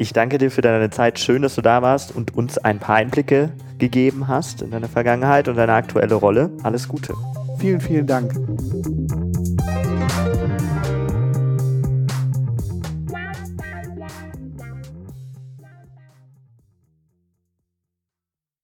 Ich 0.00 0.12
danke 0.12 0.38
dir 0.38 0.52
für 0.52 0.60
deine 0.60 0.90
Zeit. 0.90 1.18
Schön, 1.18 1.42
dass 1.42 1.56
du 1.56 1.60
da 1.60 1.82
warst 1.82 2.14
und 2.14 2.36
uns 2.36 2.56
ein 2.56 2.78
paar 2.78 2.96
Einblicke 2.96 3.50
gegeben 3.78 4.28
hast 4.28 4.62
in 4.62 4.70
deine 4.70 4.88
Vergangenheit 4.88 5.48
und 5.48 5.56
deine 5.56 5.72
aktuelle 5.72 6.14
Rolle. 6.14 6.50
Alles 6.62 6.86
Gute. 6.86 7.14
Vielen, 7.58 7.80
vielen 7.80 8.06
Dank. 8.06 8.32